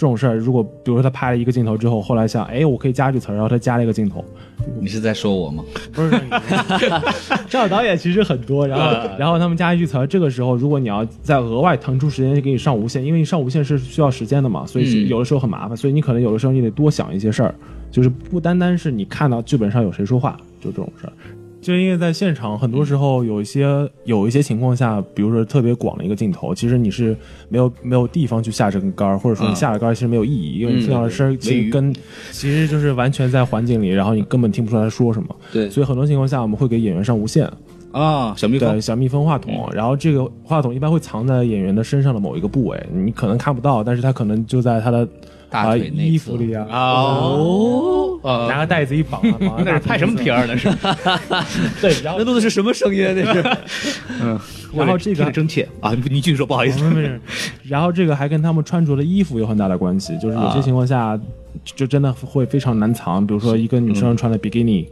[0.00, 4.24] 这种事儿，如果比如说他拍了一个镜头之后，后来想，哎，我可以加一句词儿，然后他加了一个镜头，
[4.80, 5.62] 你是在说我吗？
[5.92, 6.18] 不是，
[7.50, 17.54] 这样导演其实很多，然后然后他们加一句词儿，这个时候如果你要再额外腾出时间给你上无线，因为你上无线是需要时间的嘛，所以有的时候很麻烦，所以你可能有的时候你得多想一些事儿，
[17.90, 21.12] 就是不单单是你看到剧本上有谁说话，就这种事儿。
[21.60, 27.14] 就因为在现场，很多时候有一些有一些情况下，比如说特别广的一个镜头，其实你是
[27.48, 31.92] 没有没有地方去下这根杆儿，或者说你下了杆儿其实没有意义，因为你听到的声儿其实跟
[32.30, 35.36] 其实就是完全在环境里，然后你根本听不出来说什么。
[35.52, 37.46] 对，所以很多情况下我们会给演员上无线，
[37.92, 38.70] 啊，小蜜蜂。
[38.72, 45.08] 对，小蜜蜂话筒，然后这个话筒一般会藏在演员的身上的某一个部位，你可能看不到，但是他可能就在他的啊
[45.50, 50.46] 大腿衣服里啊，哦，拿个袋子一绑啊，绑在 那是拍什么片儿？
[50.46, 50.68] 呢是，
[51.82, 53.04] 对，然后那录的是什么声音？
[53.14, 53.56] 那是？
[54.22, 54.38] 嗯。
[54.72, 55.68] 然后这个真切。
[55.80, 55.92] 啊！
[55.94, 56.80] 你你继续说，不好意思。
[56.90, 57.20] 没事，
[57.64, 61.18] 然后这个还跟他们穿着的衣服有很大的关系，就是有些情况下
[61.64, 64.88] 就真的会非常难藏，比如说一个女生穿的比基尼。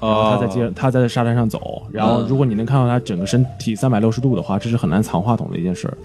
[0.00, 5.98] 然后她在街，她在沙滩上走，然后如果你能看到她整个身体三百六十度的话，这是很难藏话筒的一件事儿。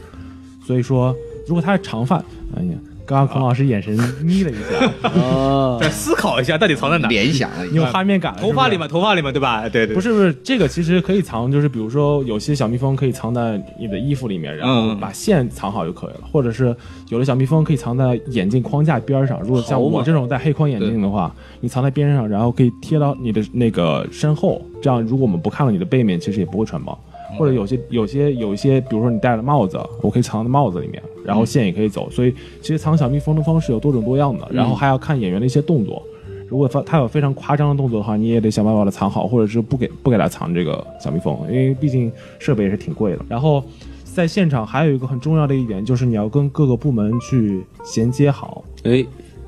[0.67, 1.15] 所以说，
[1.47, 2.17] 如果她是长发，
[2.57, 2.73] 哎呀，
[3.05, 7.07] 刚刚孔老师眼神眯了一下，啊， 再思考一下，到底藏在哪？
[7.09, 9.67] 联想了一你有，画面感了，是是头发里面，头发里面，对吧？
[9.67, 16.75] 对对，不是不是，这个其实可以藏，就是比如说有些小蜜蜂可以藏在你的衣服里面，然后嗯把线藏好就可以了，或者是
[17.09, 19.39] 有的小蜜蜂可以藏在眼镜框架边上。
[19.41, 26.97] 如果像我这种戴黑框眼镜的话，你藏在边上，然后可以贴到你的那个身后，这样如果我们不看到你的背面，其实也不会穿帮。
[27.37, 32.09] 或者有些有些有一些，比如说你戴了帽子，我可以藏在帽子里面，然后线也可以走。
[32.09, 36.01] 所以其实藏小蜜蜂的方式有多种多样的，然后还要看演员的一些动作。
[36.47, 43.19] 如果他他有非常夸张的动作的话，你也得想办法把它藏好，或者是不给不给他藏这个小蜜蜂，因为毕竟设备也是挺贵的。
[43.27, 43.63] 然后
[44.03, 48.63] 在现场还有一个很重要的一点，就是你要跟各个部门去衔接好。
[48.83, 49.03] 哎，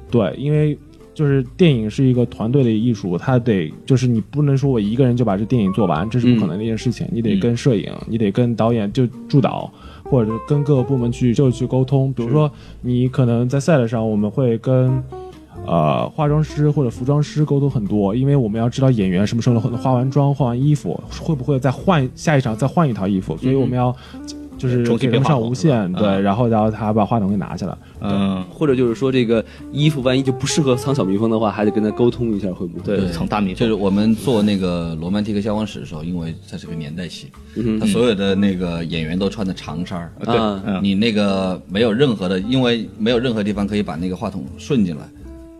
[0.09, 0.75] 对，因为
[1.15, 7.07] 就是电影是一个团队的艺术，它得就是你不能说我一个人就把这电影做完，这是不可能的一件事情。
[7.11, 9.71] 你得跟摄影，你得跟导演就助导，
[10.03, 12.13] 或者是跟各个部门去就去沟通。
[12.13, 12.51] 比如说
[12.81, 15.01] 你可能在 set 上，我们会跟。
[15.65, 23.95] 呃，化妆师或者服装师沟通很多，因为我们要知道演员什么时候能化完妆、换完衣服，会不会再换下一场再换一套衣服，所以我们要
[24.57, 32.97] 就是给他们上无线，吧对，然后然后他把话筒给拿下来，嗯，或者就是说这个衣服万一就不适合藏小蜜蜂的话，还得跟他沟通一下，会不会？
[32.97, 33.55] 对，藏大蜜蜂。
[33.55, 45.03] 就是我们做那个罗曼蒂克消亡史的时候，因为它是个年代戏，嗯他所有的那个演员都穿的长衫儿，对你那个没有任何的，因为没有任何地方可以把那个话筒顺进来。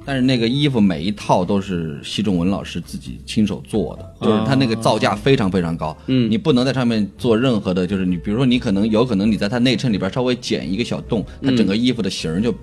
[0.06, 6.30] 但是那个衣服每一套都是奚仲文老师自己亲手做的，就是他那个造价非常非常高，嗯。
[6.30, 12.54] 你不能在上面做任何的，就是你比如说你可能有可能你在它内衬里边稍微剪一个小洞，它整个衣服的型儿就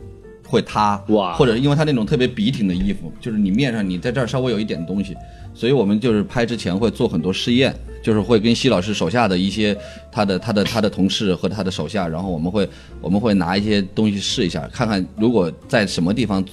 [0.46, 1.34] 会塌，哇。
[1.34, 5.16] 或者因为它那种特别笔挺的衣服，就是你面上你在这儿稍微有一点东西，
[5.52, 9.76] 所以我们就是拍之前会做很多试验，就是会跟奚老师手下的一些
[10.12, 12.68] 他的他的他的同事和他的手下，然后我们会
[13.00, 16.44] 我们会拿一些东西试一下，看看如果在什么地方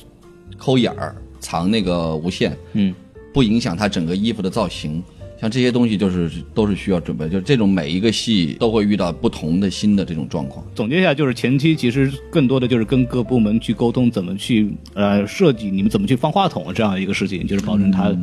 [0.60, 2.94] 抠眼儿藏那个无线，嗯，
[3.34, 5.02] 不影响他整个衣服的造型。
[5.42, 10.66] 像这些东西就是都是需要准备，就这种每一个戏都会遇到不同的新的这种状况。
[10.76, 18.14] 总结一下，就是前期其实更多的就是跟各部门去沟通，怎么去呃设计你们怎么去放话筒这样一个事情，就是保证它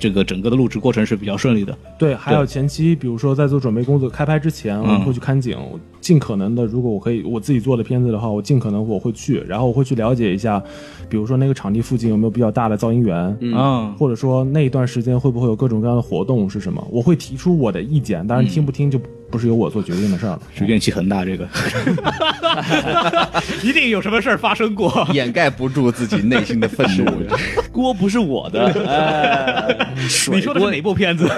[0.00, 1.76] 这个整个的录制过程是比较顺利的。
[1.98, 5.56] 对，还有前期，比如说在做准备工作、开拍之前，我们会去看景。
[6.00, 10.60] 尽可能的，如果我可以我自己做的片子的话，我尽可能我会去，然后我会去了解一下，
[11.10, 18.98] 比如说那个场地附近有没有比较大的噪音源，嗯，或者说那一段时间会不会有各种各样的活动是什么，我会提出我的意见，当然听不听就
[19.30, 20.40] 不是由我做决定的事儿了。
[20.56, 21.48] 是怨气很大，这个
[23.62, 25.06] 一定有什么事儿发生过。
[25.12, 27.04] 掩盖不住自己内心的愤怒。
[27.70, 29.92] 锅不是我的，哎，
[30.32, 31.30] 你说的是哪部片子？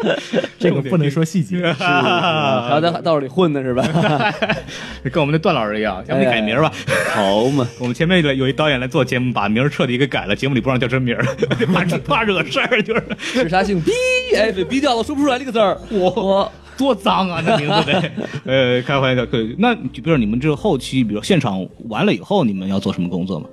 [0.58, 1.72] 这个不能说细节。
[1.72, 3.82] 还要在道里混的是吧？
[5.12, 6.72] 跟我们那段老师一样，要不你改名吧？
[7.12, 11.24] 好嘛，我们前面有一导演来做节目，把名儿彻底给改了，节目里不让叫真名儿，
[11.66, 13.92] 怕怕惹事儿，就是是啥姓逼？
[14.36, 15.76] 哎，被逼掉了，说不出来这个字儿。
[15.90, 18.10] 我多脏啊，那名字得。
[18.44, 19.54] 呃，开玩笑，可以。
[19.58, 23.46] 那就比如你们这个后期，比如现场完了以后，你们要做什么工作吗？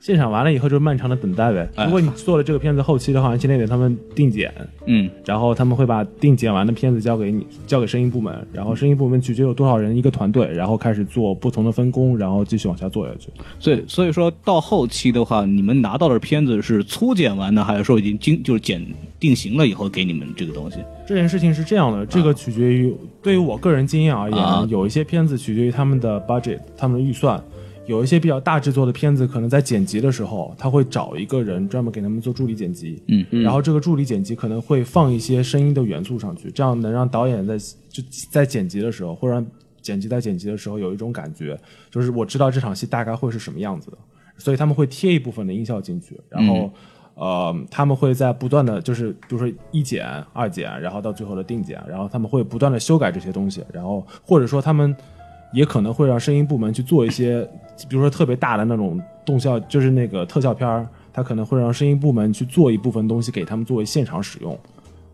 [0.00, 1.68] 现场完了以后就是漫长的等待呗。
[1.84, 4.50] 如果你做了这个片子后期的话，现在得他们定剪，
[4.86, 13.28] 嗯，然后他们会把定剪完的片子交给你，交给声音部门，然后声音部门取决有多少人一个团队，然后开始做不同的分工，然后继续往下做下去。
[13.58, 18.80] 所以所以说到后期的话，你们拿到的片子是粗剪完的，还是说已经精就是剪
[19.18, 20.78] 定型了以后给你们这个东西？
[21.06, 27.42] 这件事情是这样的，这个取决于对于我个人经验而言，啊有一些片子取决于他们的 budget，他们的预算。
[27.86, 37.56] 有一些比较大制作的片子，可能在剪辑的时候，他会找一个人专门给他们做助理剪辑，嗯然后这个助理剪辑可能会放一些声音的元素上去，这样能让导演在
[37.88, 39.46] 就在剪辑的时候，或者让
[39.80, 41.58] 剪辑在剪辑的时候有一种感觉，
[41.90, 43.96] 就是我知道这场戏大概会是什么样子的，
[44.36, 46.70] 所以他们会贴一部分的音效进去，然后。
[47.18, 54.94] 呃，他们会在不断的就是，比如说一剪、二剪，然后到最后的定剪，然后他们会不断的修改这些东西，然后或者说他们
[55.52, 57.42] 也可能会让声音部门去做一些，
[57.88, 64.56] 比如说特别大的那种动效，就是那个特效片儿，他可能会让声音部门去做一部分东西给他们作为现场使用，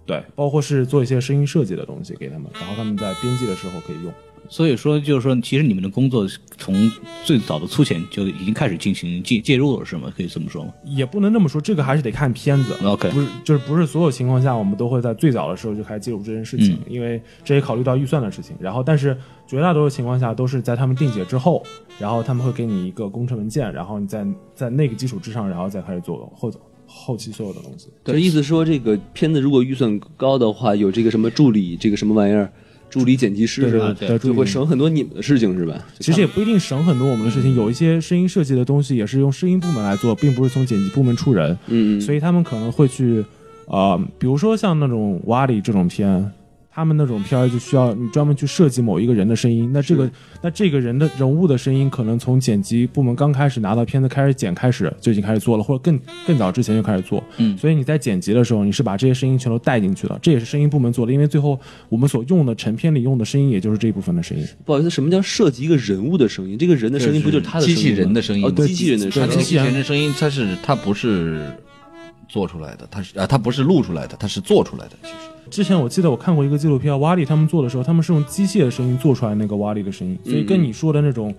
[0.04, 4.12] 对，包括是做一些声音设计的东西给他们，然后他们在编辑的时候可以用。
[4.48, 6.26] 所以说，就是说，其实你们的工作
[6.58, 6.90] 从
[7.24, 10.12] 最早的粗浅就已经开始进行介介入了，是吗？
[10.16, 10.72] 可以这么说吗？
[10.84, 12.74] 也不能这么说，这个还是得看片子。
[12.84, 18.54] OK 不是就是不是所有情况下我们都会在最早的时候就开始介入这件事情，因为这也考虑到预算的事情。
[18.60, 21.64] 然后，但是绝大多数情况下都是在他们定解之后，
[21.98, 26.52] 然后他们会给你一个工程文件，然后你在在那个基础之上，然后再开始做后
[26.86, 27.88] 后期所有的东西。
[28.04, 32.52] 这意思说，这个片子如果预算高的话，有这个什么助理，这个什么玩意儿，
[32.94, 33.92] 助理剪辑师对是吧？
[33.98, 35.74] 对对就会省很多你们的事情是吧？
[35.98, 41.50] 其实也不一定省很多我们的事情，有一些声音设计的东西也是用声音部门来做，并不是从剪辑部门出人。
[41.66, 43.24] 嗯嗯，所以他们可能会去，
[43.66, 46.30] 呃，比如说像那种瓦里这种片，
[46.74, 49.70] 他们那种片儿就需要你专门去设计某一个人的声音。
[49.72, 50.10] 那这个
[50.42, 57.22] 那这个人的人物的声音，可能从剪辑部门刚开始拿到片子开始剪开始就已经开始做了，或者更更早之前就开始做。
[57.38, 61.58] 嗯所以你在剪辑的时候，你是把这些声音全都带进去了，这也是声音部门做的，因为最后
[61.88, 64.44] 我们所用的成片里用的声音，也就是这一部分的声音。
[64.64, 66.58] 不好意思，什么叫设计一个人物的声音？
[66.58, 71.40] 这个人的声音不就是他的机器声音吗人的声音哦，对机器人的声音机器人的声音，它是它不是
[72.34, 74.96] 做出来的，它是啊，它不是录出来的，它是做出来的。
[75.04, 75.14] 其实
[75.50, 81.32] 之前我记得我看过一个纪录片，瓦力他们做的时候，他们是用机械的声音做出来那个瓦力的声音，所以跟你说的那种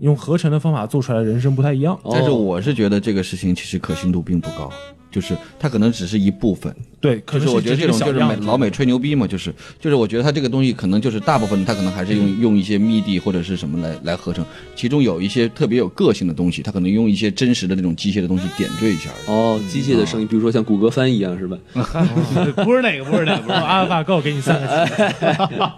[0.00, 1.94] 用合成的方法做出来的人声不太一样。
[2.02, 4.68] 哦但是我是觉得这个事情其实可信度并不高，
[5.14, 6.74] 就是它可能只是一部分。
[7.00, 19.10] 对，可是我觉得这种就是美老美吹牛逼嘛，就是就是我觉得他这个东西可能就是大部分他可能还是用用一些 MIDI 或者是什么来来合成，其中有一些特别有个性的东西，他可能用一些真实的那种机械的东西点缀一下。
[19.26, 21.56] 哦，机械的声音，比如说像谷歌翻译一样是吧？
[22.64, 25.02] 不是那个，不是那个，不是阿尔法狗给你三个字，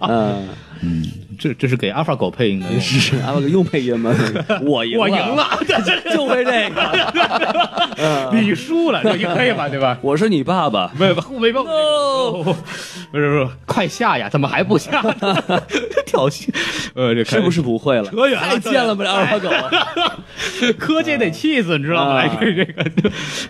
[0.82, 2.80] 嗯，这这是给阿尔法狗配音的。
[2.80, 4.14] 是阿法狗又配音吗？
[4.62, 5.46] 我 赢我赢了，
[6.12, 8.30] 就为这个。
[8.32, 9.68] 你输了，这也可以吧？
[9.68, 9.98] 对吧？
[10.02, 10.92] 我是你爸爸。
[10.98, 14.28] 没不没不，不是不是，快下呀！
[14.28, 15.00] 怎么还不下？
[16.06, 16.48] 挑衅，
[16.94, 18.04] 呃，这是不是不会了？
[18.10, 19.50] 扯远了太贱了吧，这阿尔法狗！
[20.78, 22.22] 柯洁得气死，你知道吗？
[22.22, 22.82] 啊这这个，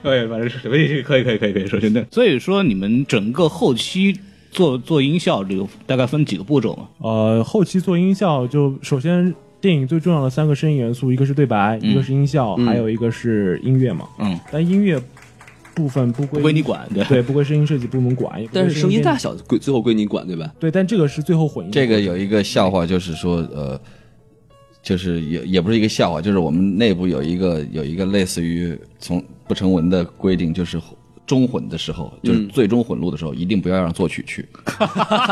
[0.02, 2.04] 哎，反正是可以可以可以可以可以说真的。
[2.10, 4.18] 所以说，你们整个后期
[4.56, 6.88] 做做音效，这个大概分几个步骤嘛？
[7.00, 14.08] 呃，后期做音效就首先电影最重要的三个声音元素，一个是对白，一个是音效，还有一个是音乐嘛。
[14.18, 14.98] 嗯，但音乐
[15.74, 17.04] 部分不归不归你管，对。
[17.04, 20.50] 对，不归声音设计部门管，但是声音大小归最后归你管，对吧？
[20.58, 23.78] 对，但这个是最后混音这个有一个笑话，就是说呃，
[24.82, 30.80] 就是也也不是一个笑话，就是我们内部有一个有一个类似于从不成文的规定，就是。
[31.26, 34.46] 中混的时候，就是最终混录的时候，一定不要让作曲去，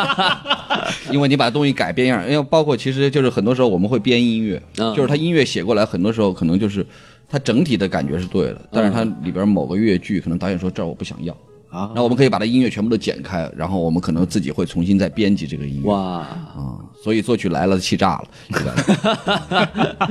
[1.10, 4.94] 因为你把东西改变样，因为包括其实就是很多时候我们会编音乐，嗯。
[4.94, 6.84] 就是他音乐写过来，很多时候可能就是
[7.28, 11.36] 他整体的感觉是对的，但是他里边某个乐句可能导演说这儿我不想要
[11.74, 11.88] 啊。
[11.88, 15.90] 然后我们可以把它音乐全部都剪开，然后我们可能自己会重新再编辑这个音乐。
[15.90, 19.68] 哇，啊，所以作曲来了，气炸了，对吧？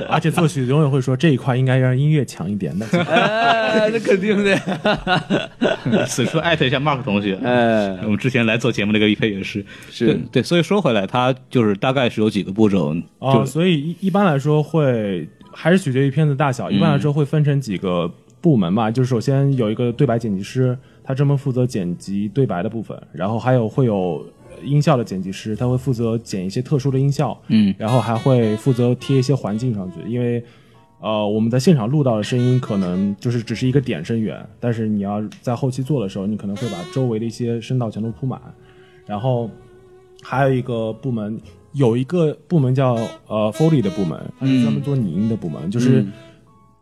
[0.10, 2.86] 而且作曲永远会说这一块应该让音乐强一点的。
[3.08, 4.60] 哎，那肯定的，
[6.06, 10.06] 此处艾特一下 Mark 同学，哎，我们之前来做节目那个一配也是，是。
[10.06, 18.12] 对对，所以说回来，它就是大概是有几个步骤，啊、就所以一一般来说会还是取决于片子大小，一般来说会分成几个
[18.42, 24.26] 部门嘛，就是首先有一个对白剪辑师，他专门负责剪辑对白的部分，然后还有会有
[24.64, 30.44] 音效的剪辑师，他会负责剪一些特殊的音效，嗯，然后还会负责贴一些环境上去，因为。
[31.06, 38.40] 呃，我们在现场录到的声音可能就是只是一个点声源，但是你要在后期做的时候，你可能会把周围的一些声道全都铺满。
[39.06, 39.50] 然后
[40.22, 41.38] 还有一个部门，
[41.74, 42.94] 有一个部门叫
[43.28, 46.06] 呃 Foley 的部门，它是专门做拟音的部门，就是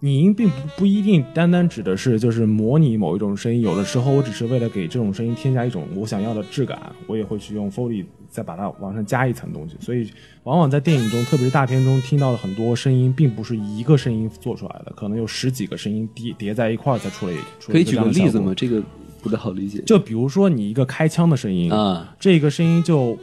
[0.03, 9.75] 拟音并不不一定单单指的是就是模拟某一种声音，有的时候我只是为了给这种声音添加一种我想要的质感，我也会去用 Foley 再把它往上加一层东西。
[9.79, 10.09] 所以
[10.43, 17.33] 往往在电影中，特别是大片中听到的很多声音，并不是一个声音做出来的，可能有十几个声音叠叠在一块儿才出来。
[17.59, 18.53] 出来可以举个例子吗？
[18.57, 18.81] 这个
[19.21, 19.83] 不太好理解。
[19.85, 23.15] 就比如说你一个开枪的声音啊，这个声音就，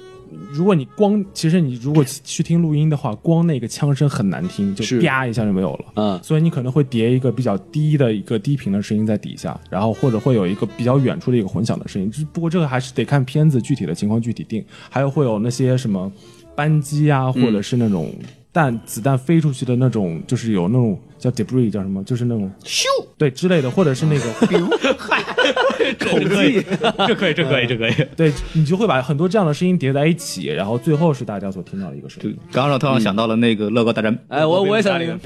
[0.50, 5.84] 如果你光，其实你如果去听录音的话，光那个枪声很难听，就是啪一下就没有了。
[5.94, 12.10] 嗯所以你可能会叠一个比较低的一个低频的声音在底下，然后或者会有一个比较远处的一个混响的声音。
[12.10, 16.10] 只不过这个还是得看片子具体的情况具体定，还有会有那些什么
[16.54, 18.12] 扳机啊，或者是那种
[18.52, 22.84] 弹子弹飞出去的那种，就是有那种叫 debris 叫什么，就是那种咻
[23.16, 24.24] 对之类的，或者是那个
[25.98, 26.62] 口技，
[27.06, 27.92] 这可以，这可以，这可以。
[28.16, 32.36] 对你就会把很多这样的声音叠在一起，然后最后是大家所听到的一个声就音。
[32.52, 35.18] 刚刚让突然想到了那个乐高大战，哎，我我也想那个，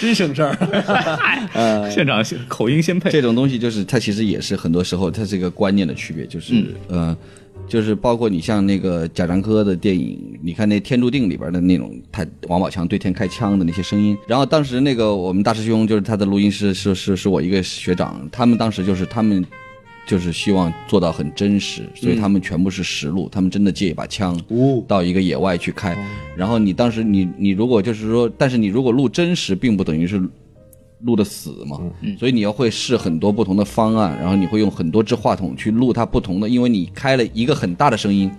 [0.00, 1.90] 真省事儿。
[1.90, 7.16] 现场口音先配，这种东西就是它其实也是很多时候它是一个观念的区别，就是、呃，
[7.66, 19.44] 就是包括你像那个贾樟柯的电影，你看那《天注定》里边的那种他王宝强对天开枪的那些声音，然后当时那个我们大师兄就是他的录音师是是是我一个学长，他们当时就是他们。
[20.06, 24.38] 就是希望做到很真实，所以他们全部是实录，他们真的借一把枪
[24.86, 25.96] 到一个野外去开。
[26.36, 30.22] 然后你当时你你如果就是说，但是你如果录真实，并不等于是
[31.04, 31.78] 录的死嘛，
[32.18, 38.30] 所以你要会试很多不同的方案，然后你会用很多支话筒去录它不同的，因为你开了一个很大的声音，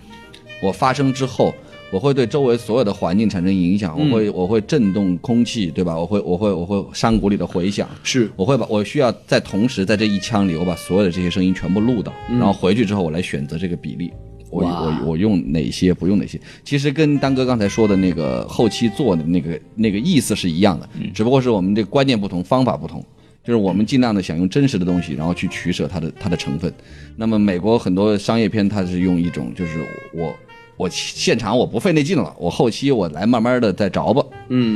[0.62, 1.54] 我发声之后，
[1.92, 5.96] 我会对周围所有的环境产生影响，我会我会震动空气，对吧？
[5.98, 8.32] 我会我会我会山谷里的回响，是。
[8.36, 14.12] 我会把我需要在同时在这一枪里，我把所有的这些声音全部录到，然后回去之后我来选择这个比例。
[14.50, 23.04] 我我我用哪些不用哪些，其实跟丹哥刚才说的那个后期做的那个那个意思是一样的，只不过是我们这个观念不同，方法不同。
[23.44, 26.74] 就是我们尽量的想用真实的东西，然后去取舍它的它的成分。
[27.16, 30.34] 那么美国很多商业片，它是用一种就是我
[30.78, 34.26] 我现场我不费那劲了，我后期我来慢慢的再找吧。
[34.50, 34.74] 嗯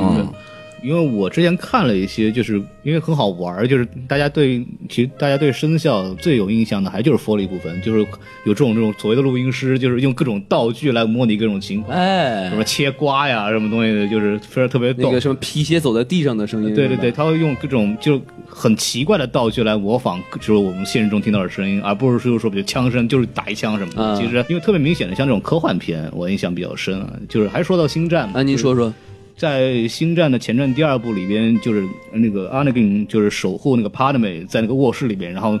[0.82, 8.00] 因为我之前看了一些，就是因为很好玩儿，就是大家对其实大家对声效最有印象的还就是 Foley 部分，就是
[8.44, 15.04] 有这种这种所谓的录音师，就是用各种道具来模拟各种情况，哎什，么切瓜呀，什么东西的，就是非常特别逗。
[15.04, 24.02] 那个什么皮鞋走在地上的声音，对对对，他会用各种就很奇怪的道具来模仿，就是我们现实中听到的声音，而不是说说比如枪声，就是打一枪什么的。
[24.02, 27.12] 啊其实因为特别明显的，像这种科幻片，我印象比较深啊。
[27.28, 28.92] 就是还说到星战那，啊，您说说，
[29.40, 31.82] 在《星战》的前传第二部里边，就是
[32.12, 35.58] 那个 Anakin 就是守护那个 Padme 在那个卧室里边，然后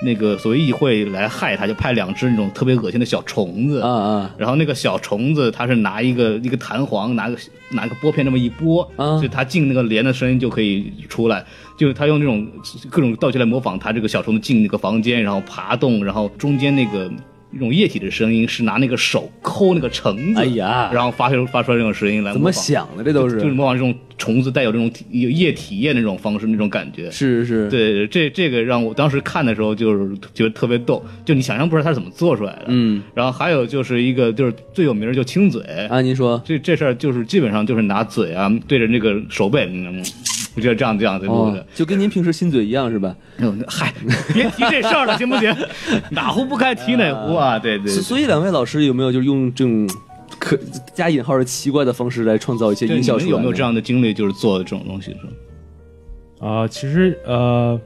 [0.00, 7.36] 那个所谓议会来害他，就派两只那种特别恶心的小虫子啊啊，然后那个小虫子，它是拿一个一个弹簧，拿个
[7.70, 11.44] 拿个拨片那么一拨，啊所以它进那个帘的声音就可以出来。
[11.76, 12.46] 就是他用这种
[12.88, 17.10] 各种道具来模仿他这个小虫子进那个房间，然后爬动，然后中间那个
[17.56, 22.52] 一种液体的声音是拿那个手抠那个橙子，哎呀然后发出发出来这种声音来怎么。
[22.52, 23.04] 想的？
[23.04, 27.10] 这都是就是是模仿这种虫子带有这种体有液体液那种方式，那种感觉。
[27.10, 32.64] 是是，对，这这个让我当时看的时候就是觉得特别逗，就你想象不出来他是怎么做出来的。
[32.68, 40.02] 嗯，然后还有就是一个就是最有名的就亲嘴，啊，您说，这这事儿就是基本上就是拿嘴啊对着那个手背，嗯，
[40.56, 43.14] 我觉得这样这样子录哦的。，就跟您平时亲嘴一样是吧？
[43.38, 43.92] 嗯嗨，
[44.32, 45.54] 别提这事儿了，行不行？
[46.10, 47.58] 哪壶不开提哪壶啊！
[47.58, 49.88] 对对所所以两位老师有没有就是用这种
[50.38, 50.58] 可
[50.94, 53.30] 加引号的奇怪的方式来创造一些对，音效出来呢？
[53.32, 56.46] 有没有这样的经历，就是做这种东西的时候？
[56.48, 57.80] 啊、其实呃，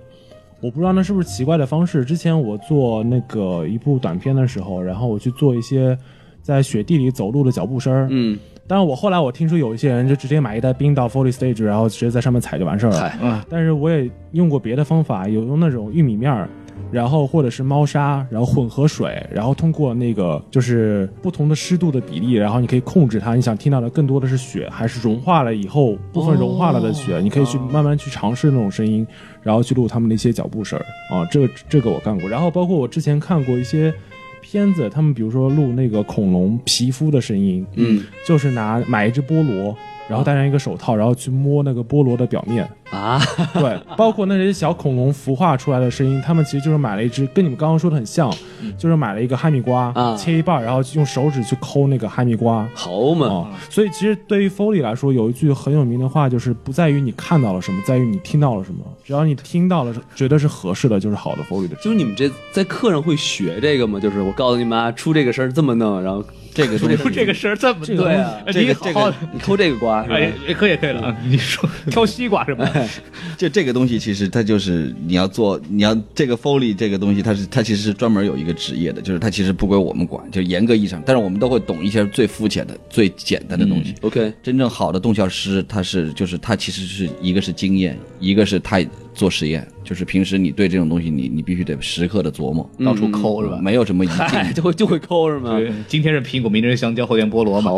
[0.61, 2.05] 我不知道那是不是奇怪的方式。
[2.05, 5.97] 之前我做那个一部短片的时候，然后我去做一些
[6.43, 8.09] 在雪地里走路的脚步声儿。
[8.11, 8.39] 嗯，
[8.71, 13.01] 当然我后来我听说有一些人就直接买一袋冰到 Foley Stage，然后直接在上面踩就完事儿了。
[13.01, 16.49] 嗨但是我也用过别的方法，有用那种玉米面儿，
[16.93, 23.35] 然后或者是猫砂，然后混合水，然后通过那个就是不同的湿度的比例，然后你可以控制它。
[23.35, 27.19] 你想听到的更多的是雪，还是融化了以后部分融化了的雪？
[27.19, 29.05] 你可以去慢慢去尝试那种声音，
[29.43, 31.27] 然后去录他们的一些脚步声儿啊。
[31.29, 32.31] 这个这个我干过。
[32.31, 33.93] 然后包括我之前看过一些
[34.41, 38.03] 片子，他们比如说录那个恐龙皮肤的声音，嗯。
[38.27, 39.77] 就是拿买一只菠萝，
[40.11, 42.69] 然后戴上一个手套，然后去摸那个菠萝的表面。
[42.91, 43.23] 啊，
[43.55, 48.29] 对，包括那些小恐龙孵化出来的声音，他们其实就是买了一只，跟你们刚刚说的很像，
[48.77, 52.69] 就是买了一个哈密瓜，啊切一半，然后用手指去抠那个哈密瓜。
[52.75, 58.81] 好嘛，哦，所以其实对于 Foley 来说，有一句很有名的话，就是不在于你看到了什么，在于你听到了什么。
[59.05, 61.77] 只要你听到了，觉得是合适的，就是好的 Foley 的。
[61.77, 64.01] 就是你们这在课上会学这个吗？
[64.01, 70.17] 就是我告诉你们啊，出这个声儿这么弄，然后这个东西这个声儿这么这个对啊哎这个这个你好好你抠这个瓜是吧？
[70.17, 71.17] 哎，可以可以了啊！
[71.27, 72.71] 你说 挑西瓜是吧？
[73.37, 83.95] 就这个东西其实它就是你要做，你要这个 Foley 这个东西，它是它其实是专门有一个职业的，就是它其实不归我们管，就严格意义上，但是我们都会懂一些最肤浅的、最简单的东西。
[84.03, 88.81] OK，真正好的动效师，他是就是他其实是一个是经验，一个是他
[89.15, 93.59] 做实验，就是平时你对这种东西你你必须得时刻的琢磨，到处抠是吧？
[93.63, 94.55] 没有什么一哎，定。
[94.55, 95.57] 就会就会抠是吗？
[95.59, 97.73] 对，今天是苹果，明天是香蕉，后天菠萝嘛，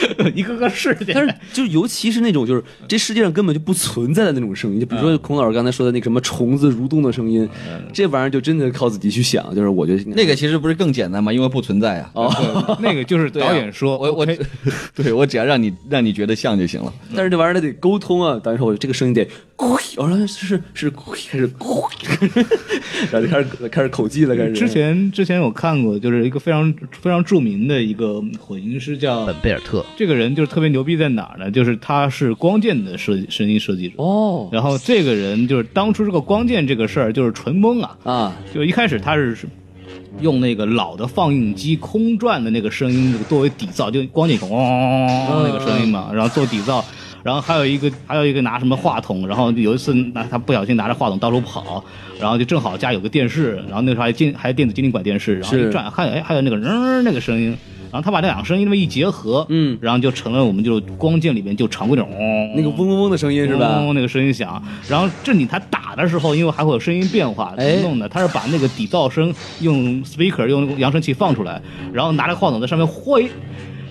[0.34, 1.12] 一个个试去。
[1.12, 7.48] 但是就尤其是那种就是这世界上根本就不存在的那种声音，就比如说孔老师刚才说的那个什么虫子蠕动的声音，
[7.92, 9.54] 这玩意儿就真的靠自己去想。
[9.54, 11.32] 就是我觉得那个其实不是更简单吗？
[11.32, 12.10] 因为不存在啊。
[12.14, 14.26] 哦，那个就是导演说，我我
[14.94, 16.92] 对我只要让你让你觉得像就行了。
[17.14, 18.38] 但是这玩意儿得沟通啊。
[18.42, 19.26] 导演说我这个声音得，
[19.56, 21.50] 我说是是开始，
[23.10, 24.52] 然后就开始开始口技了，开始。
[24.52, 31.50] 之前之前我看过，就是一个非常非常著名的一个混音师叫本贝尔特，这个人就是特别牛逼在哪儿呢？
[31.50, 33.94] 就是他是光剑的设计声音设计者。
[33.98, 34.48] 哦。
[34.52, 39.36] 然后这个人就是当初这个光剑这个事儿就是纯蒙啊，啊，就一开始他是
[40.20, 45.06] 用那个老的放映机空转的那个声音作为底噪，就光剑嗡
[45.44, 46.82] 那个声音嘛，然后做底噪。
[47.24, 51.84] 然后还有一个还有一个拿什么话筒，然后有一次拿他不小心拿着话筒到处跑，
[52.18, 57.54] 然后就正好家有个电视，然后那时候还电还电子精灵管电视，然后一转还有哎还有那个嗯那个声音，
[57.90, 63.78] 然后他把这两个声音那么一结合，嗯然后就成了我们就光剑里面就常规那种嗡那个嗡嗡嗡的声音是吧？
[63.78, 68.08] 嗡嗡那个声音响，然后正经他打的时候，因为还会有声音变化，怎哎么弄的？
[68.08, 71.60] 他是把那个底噪声用 speaker 用扬声器放出来，
[71.92, 73.28] 然后拿着话筒在上面挥。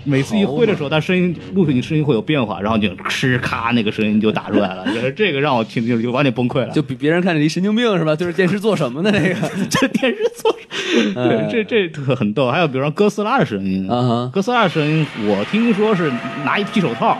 [0.07, 4.85] 每次一挥的时候，他声音录出你声音会有变化，然后就哧咔那个声音就打出来了。
[4.95, 6.69] 就是这个让我听就就完全崩溃了。
[6.69, 8.15] 就比别人看着你神经病是吧？
[8.17, 9.35] 就是电视做什么的那个
[9.69, 11.27] 这电视做什么？
[11.27, 12.49] 对，这这特很逗。
[12.49, 16.11] 还有比如说哥斯拉的声音啊哈哥斯拉的声音，我听说是
[16.45, 17.17] 拿一皮手套，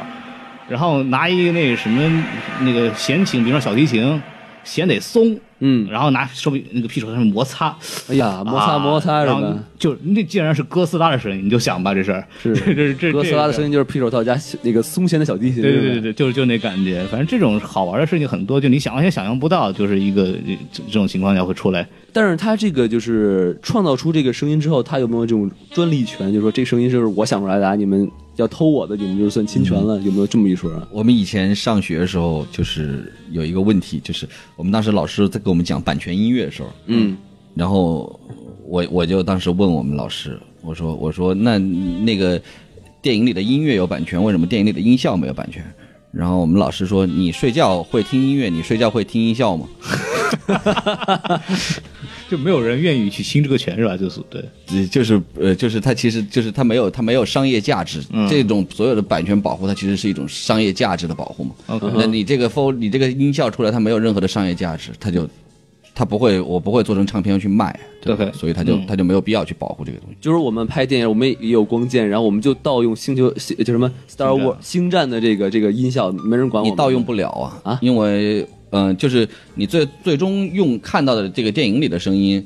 [0.70, 2.24] 然后拿一个那个什么
[2.62, 4.22] 那个弦琴，比如说小提琴，
[4.68, 7.76] 弦得松，嗯，然后拿手臂那个皮手套上面摩擦，
[8.10, 9.58] 哎呀，摩擦啊摩擦是然后吧？
[9.80, 13.68] 就那既然是哥斯拉的声音，你就想吧，这事儿是 这这这哥斯拉的声音。
[13.68, 20.26] 音就是匕首套加那个松弦的小提琴，对对对，就是就那感觉，反正这种好玩的事情很多，就你想完全想象不到，就是一个
[20.74, 21.88] 这这种情况下会出来。
[22.14, 26.28] 但是他这个就是创造出这个声音之后，他有没有这种专利权？
[26.32, 30.88] 就是说这声音就是我想出来的啊，你们要偷我的，你们就算侵权了，有没有这么一说啊？
[30.92, 37.18] 我们以前上学的时候，就是有一个问题，就是我们当时老师在给我们讲版权音乐的时候，嗯，
[37.54, 38.20] 然后
[38.66, 42.42] 我我就当时问我们老师，我说我说那那个
[43.02, 45.66] 电影里的音乐有版权，为什么电影里的音效没有版权？
[46.12, 49.68] 然后我们老师说，你睡觉会听音乐，你睡觉会听音效吗？
[52.30, 53.96] 就没有人愿意去侵这个权是吧？
[53.96, 61.52] 就是对，呃就是呃，就是它其实就是它没有它没有商业价值，这种所有的版权保护，它其实是一种商业价值的保护嘛。
[61.68, 65.28] OK 那你这个 f 你这个音效出来，它没有任何的商业价值，它就
[65.96, 70.18] 它不会，我不会做成唱片去卖，对所以它就它就没有必要去保护这个东西。
[70.20, 76.74] 就是我们拍电影，我们也有光剑，然后我们就盗用星球星就什么 Star War 星战的这个这个音效，没人管我们。
[76.74, 77.80] 你盗用不了啊啊？
[77.82, 82.46] 因为嗯、呃就是你最最终用看到的这个电影里的声音，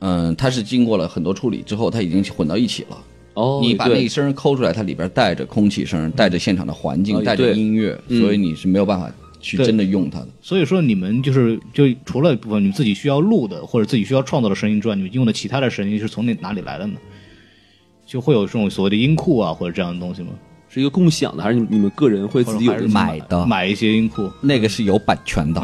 [0.00, 2.98] 嗯、它是经过了很多处理之后，它已经混到一起了。
[3.34, 9.10] 哦，你把那一声抠出来，它里边带着空气声，带着现场的环境，哦带着音乐，嗯所以你是没有办法
[9.40, 10.28] 去真的用它的。
[10.42, 16.94] 所以说你们就是就除了部分你们自己需要录的或者自己需要创造的声音之外，你们用的其他的声音是从哪哪里来的呢？
[18.04, 20.30] 就会有这种所谓的音库啊或者这样的东西吗？
[20.72, 23.18] 是一个共享的，还是你你们个人会自己有这个买？
[23.28, 23.44] 的？
[23.44, 25.60] 买一些音库，那个是有版权的，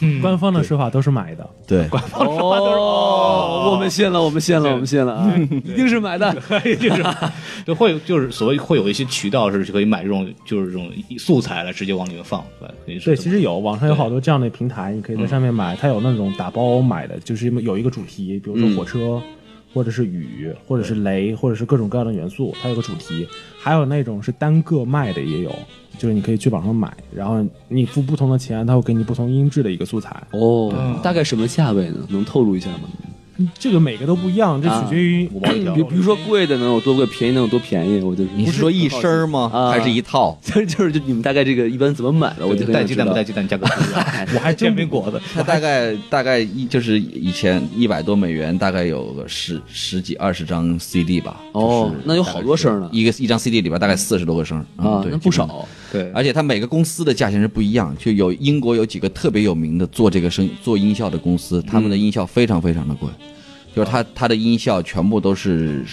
[0.00, 5.14] 嗯，官方的说法都是买的，对，哦，我们信了，我们信了，我们信了。
[5.14, 5.38] 啊！
[5.38, 6.34] 一定是买的。
[6.64, 7.04] 一定是。
[7.66, 12.42] 就会有就是所谓会有一些渠道是可以买这种就是这种素材来直接往里面放，
[12.86, 15.76] 对，其实有网上有好多这样的平台，你可以在上面买。
[15.76, 19.20] 它有那种打包买的，就是有一个主题，比如说火车，
[19.72, 23.26] 或者是雨，或者是雷，或者是各种各样的元素，它有个主题。
[23.60, 25.54] 还有那种是单个卖的也有，
[25.98, 30.22] 就是你可以去网上买，然后你付不同的钱，它会给你不同音质的一个素材。
[30.30, 32.06] 哦，大概什么价位呢？
[32.08, 32.88] 能透露一下吗？
[33.58, 38.00] 这个每个都不一样，这取决于五毛一条比比如说贵的能有多贵，便宜能有多便宜？
[38.00, 39.50] 我就是你是说一身儿吗？
[39.52, 40.36] 啊还是一套？
[40.42, 42.46] 就是就是就你们大概这个一般怎么买的？
[42.46, 51.36] 我就很想带鸡蛋不道带鸡蛋价格 不一样，我还真煎饼果子，它大概大概一就是以前一百多美元，大概有个十十几二十张 CD 吧。
[51.54, 55.68] 就是哦那有好多声呢一个一张 CD 里边大概四十多个声嗯啊，对，那不基本少。
[55.92, 63.08] 对，而且它每个公司的价钱是不一样，就有英国有几个特别有名的做这个声做音效的公司，他们的音效非常非常的贵，
[63.74, 65.84] 就是它它的音效全部都是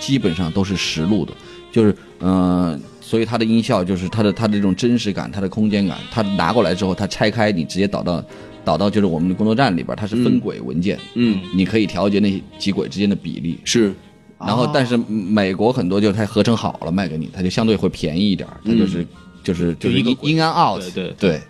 [0.00, 1.32] 基本上都是实录的，
[1.70, 8.22] 就是嗯、呃所以它的音效就是它的它的这种真实感，它的空间感，它拿过来之后，它拆开你直接导到
[8.66, 13.94] 导到就是我们的工作站里边，它是分轨文件，嗯，你可以调节那几轨之间的比例，是
[14.40, 19.06] 然后，但是美国很多就是它合成好了卖给你，它就相对会便宜一点儿，它就是、
[19.42, 21.14] 就是就是一个 in in and out，对对。
[21.18, 21.42] 对，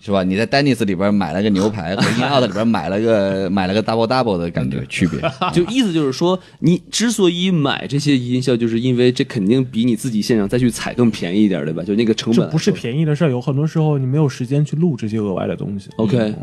[0.00, 0.24] 是吧？
[0.24, 5.20] 你在 Dennis 里边买了个牛排，和 in and out 里边买了个 买了个 double double 的感觉区别。
[5.52, 11.82] 就意思就是说，你之所以买这些音效，就是因为这肯定比你自己现场再去采更便宜一点，对吧？
[11.82, 15.90] 就那个成本这不是便宜的事儿，有很多时候你没有时间去录这些额外的东西。
[15.96, 16.34] OK，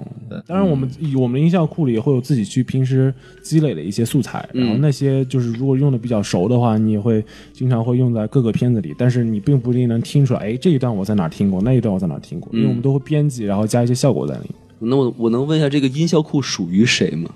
[0.46, 14.54] 当然，我们我们的音效库里也会有自己去平时积累的一些素材，然后那些就是如果用的比较熟的话，你也会经常会用在各个片子里，但是你并不一定能听出来，哎，这一段我在哪听过，那一段我在哪听过，因为我们都会编辑，然后加一些效果在里面。
[14.80, 17.30] 那我我能问一下，这个音效库属于谁吗？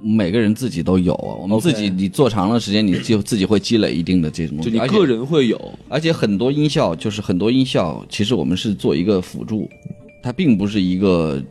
[0.00, 4.70] 每个人自己都有啊，我们自己你做长了时间，你就自己会积累一定的这种东西。
[4.70, 9.68] 就你个人会有而且很多音效就是很多音效，其实我们是做一个辅助，
[10.22, 11.42] 它并不是一个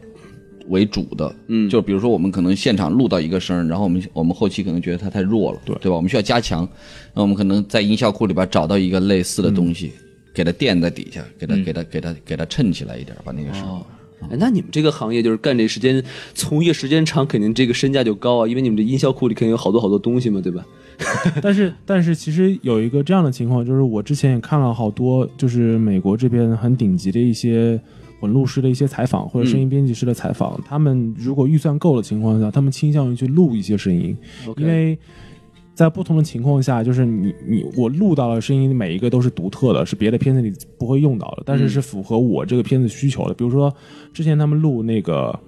[0.69, 1.35] 为主的。
[1.47, 5.97] 嗯就比如说我们可能现场录到一个声，然后我们我们后期可能觉得它太弱了，对对吧？
[5.97, 6.67] 我们需要加强，
[7.13, 9.91] 那我们可能在音效库里边找到一个类似的东西，
[10.37, 13.63] 给它垫在底下，给它给它给它给它衬起来一点，把那个声。
[13.63, 13.83] 哦。
[14.29, 16.03] 哎，那你们这个行业就是干这时间，
[16.35, 20.63] 从业时间长，肯定这个身价就高啊，因为你们这音效库里肯定有好多好多东西嘛，对吧？
[21.41, 27.79] 但是，但是其实有一个这样的情况，就是我之前也看了好多，就是美国这边很顶级的一些
[28.19, 30.59] 混录师的一些采访，或者声音编辑师的采访。
[30.67, 34.15] 他们如果预算够的情况下，他们倾向于去录一些声音
[34.57, 34.97] 因为
[35.77, 43.33] 在不同的情况下，就是你你我录到的声音每一个都是独特的，是别的片子里不会用到的，但是是符合我这个片子需求的。
[43.35, 43.71] 比如说
[44.11, 45.39] 之前他们录那个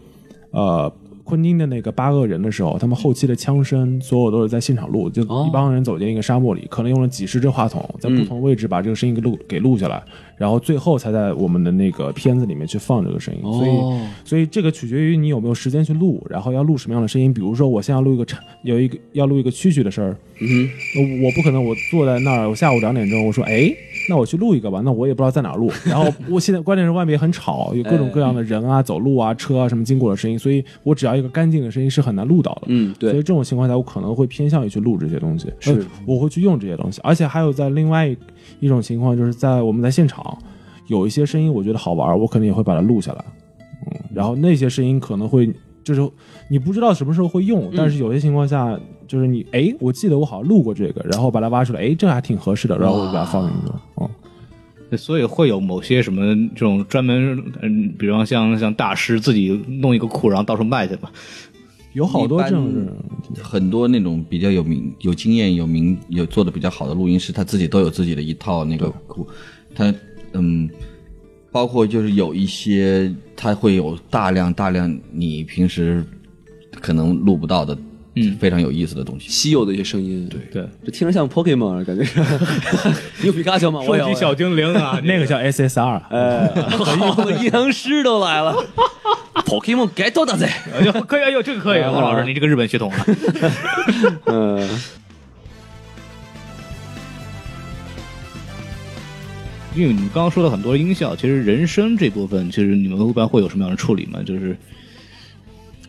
[0.52, 0.94] 呃。
[1.30, 10.02] 昆汀的那个八个人的时候，他们后期的枪声所有都是在现场录，就哦一帮人走进一个沙漠里，可能用了几十支话筒，在不同位置把这个声音给录给录下来，
[10.36, 13.42] 然后最后才在我们的那个片子里面去放这个声音。
[13.42, 17.34] 所以哦，所以这个取决于你有没有时间去录，然后要录什么样的声音。
[17.34, 23.72] 比如说，我现在要录一个长有一个要录一个蛐蛐的声儿，嗯呃我不可能我坐在那儿，我下午两点钟，我说哎，
[24.10, 25.72] 那我去录一个吧，那我也不知道在哪儿录。
[25.86, 32.64] 然后我现在关键是外面也很吵，有各种各样的人啊、走路啊、车啊什么经过的声音，所以我只要一个干净的声音是很难录到的。
[32.66, 37.00] 嗯，对，所以这种情况下，我可能会偏向于去录这些东西，是呃我会去用这些东西。
[37.04, 38.18] 而且还有在另外一
[38.60, 40.38] 一种情况，就是在我们在现场
[40.88, 43.24] 有一些声音，我觉得好玩，我可能也会把它录下来。
[43.92, 45.54] 嗯，然后那些声音可能会
[45.84, 46.10] 就是
[46.50, 48.80] 你不知道什么时候会用，但是有些情况下
[49.10, 53.82] 就是你哎，我记得我好像录过这个，然后把它挖出来，哎，这还挺合适的，然后我就把它放进去了。
[54.92, 61.12] 嗯，所以会有某些什么这种专门，嗯，比方像像大师自己弄一个库，然后到处卖去吧。
[61.94, 62.88] 有好多这种。
[63.42, 69.28] 很多那种比较有名、有经验、有名、有做的比较好的录音师，他自己都有自己的一套那个库，
[69.74, 69.92] 他
[70.34, 70.70] 嗯，
[71.52, 76.04] 包括就是有一些他会有大量大量你平时
[76.80, 77.76] 可能录不到的，
[78.28, 79.30] 嗯非常有意思的东西。
[79.30, 82.20] 稀有的一些声音，对，对，这听着像 Pokemon 啊感觉是。
[83.22, 83.80] 你有皮卡丘吗？
[83.88, 84.14] 我有。
[84.14, 88.56] 小精灵啊， 那个叫 SSR，哎，好，阴阳师都来了。
[89.46, 93.06] Pokemon get 到的哎呦可以，哎呦，这个可以，王老师，你这个日本血统啊。
[94.26, 94.70] 嗯，
[99.76, 104.20] 因为你们刚刚说了很多音效，其实人声这部分，其实你们一般会有什么样的处理吗？
[104.26, 104.56] 就是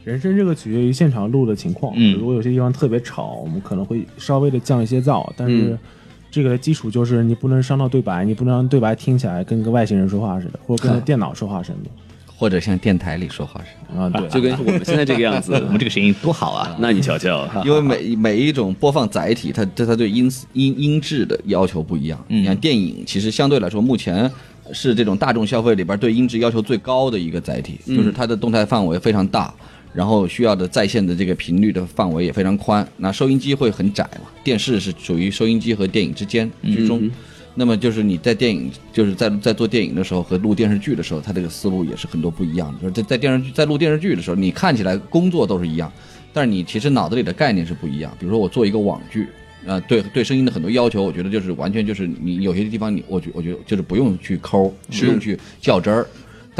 [0.04, 1.92] 人声这个取决于现场录的情况。
[1.96, 5.78] 嗯如果有些地方特别吵，我们可能会稍微的降一些噪，但是
[6.30, 11.90] 这个的基础就是你不能伤到对白，你不能让对白听起来跟个外星人说话似的，或者跟个电脑说话似的。
[12.36, 14.00] 或者像电台里说话似的。
[14.00, 15.68] 啊，对，就跟我们现在这个样子 我。
[15.68, 16.74] 们这个声音多好啊！
[16.80, 22.18] 那你瞧瞧，因为每每一种播放载体，它它它对音音音质的要求不一样。
[22.28, 24.30] 你看电影，其实相对来说，目前
[24.72, 29.52] 是这种大众消费里边对音质要求最高的一个载体，就是它的动态范围非常大，
[29.92, 32.86] 然后需要的在线的这个频率的范围也非常宽。
[32.96, 37.10] 那收音机会很窄嘛，电视是属于收音机和电影之间居中。
[37.56, 42.78] 那么就是你在电影，就是在在做电影的时候和录电视剧的时候，它这个思路也是很多不一样的。
[42.80, 45.92] 就是在在电视剧在录电视剧的时候，你看起来工作都是一样，
[46.32, 48.16] 但是你其实脑子里的概念是不一样。
[48.20, 49.26] 比如说我做一个网剧，
[49.66, 56.06] 呃，对对声音的很多要求，我觉得就是完全就是你有些地方你我觉我觉得就是不用去抠，不用去较真儿。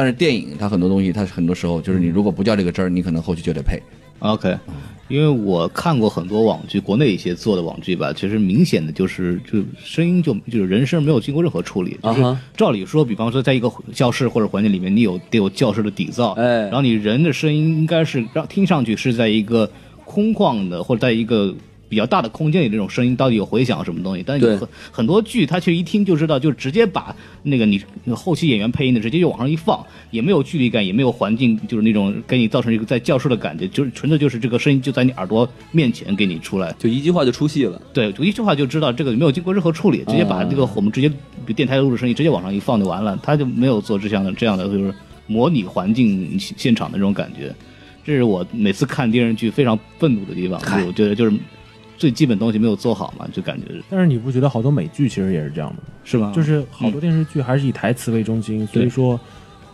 [0.01, 3.78] 但是电影它很多东西，它很多时候就是你如果不较这个真儿，你可能后期就得配。
[4.20, 4.57] OK，
[5.09, 19.70] 因为我看过很多网剧，国内一些做的网剧吧，其实明显的就是就声音就就是人声没有经过任何处理，就是照理说，比方说在一个教室或者环境里面，你有得有教室的底噪，哎然后你人的声音应该是让听上去是在一个
[20.07, 21.55] 空旷的或者在一个。
[21.91, 24.22] 比较大的空间里，这种声音到底有回响什么东西？
[24.24, 27.82] 但有很很多剧，它其实一听就知道，就直接把那个你
[28.14, 36.72] 后期演员配音的直接就往上一放，也没有距离感，也没有环境，就是那种给你造成一个在教室的感觉，就是纯粹就是这个声音就在你耳朵面前给你出来。
[36.78, 37.82] 就一句话就出戏了。
[37.93, 41.11] 对，就一句话就知道这个没有经过任何处理，直接把这个我们直接
[41.45, 44.95] 比电台录制声音直接往上一放就完了，他就没有做这样的这样的就是
[45.26, 47.53] 模拟环境现场的这种感觉。
[48.03, 51.32] 这是我每次看电视剧非常愤怒的地方，我觉得就是
[52.01, 55.82] 最基本东西没有做好嘛，就感觉是但是你不觉得好多美剧其实也是这样的？
[56.03, 56.32] 是吗？
[56.34, 59.20] 就是好多电视剧还是以台词为中心，所以说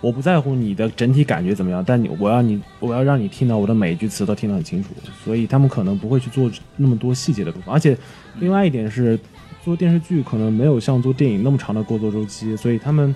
[0.00, 4.88] 我不在乎你的整体感觉怎么样，但你我要你我要让你听到我的每一句词都听得很清楚，
[5.24, 7.72] 所以他们可能不会去做那么多细节的部分。
[7.72, 7.96] 而且
[8.40, 9.16] 另外一点是，
[9.64, 13.14] 做电视剧可能没有像做电影那么长的过作周期，所以他们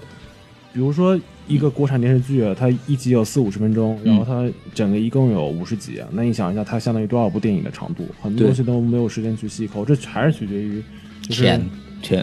[0.72, 1.18] 比如说
[1.51, 8.09] 一个国产电视剧，它一集有四五十分钟，然后它整个一共有五十集，那你想一下，它相当于多少部电影的长度？
[8.22, 10.80] 很多东西都没有时间去细抠，这还是取决于
[11.28, 11.61] 就是钱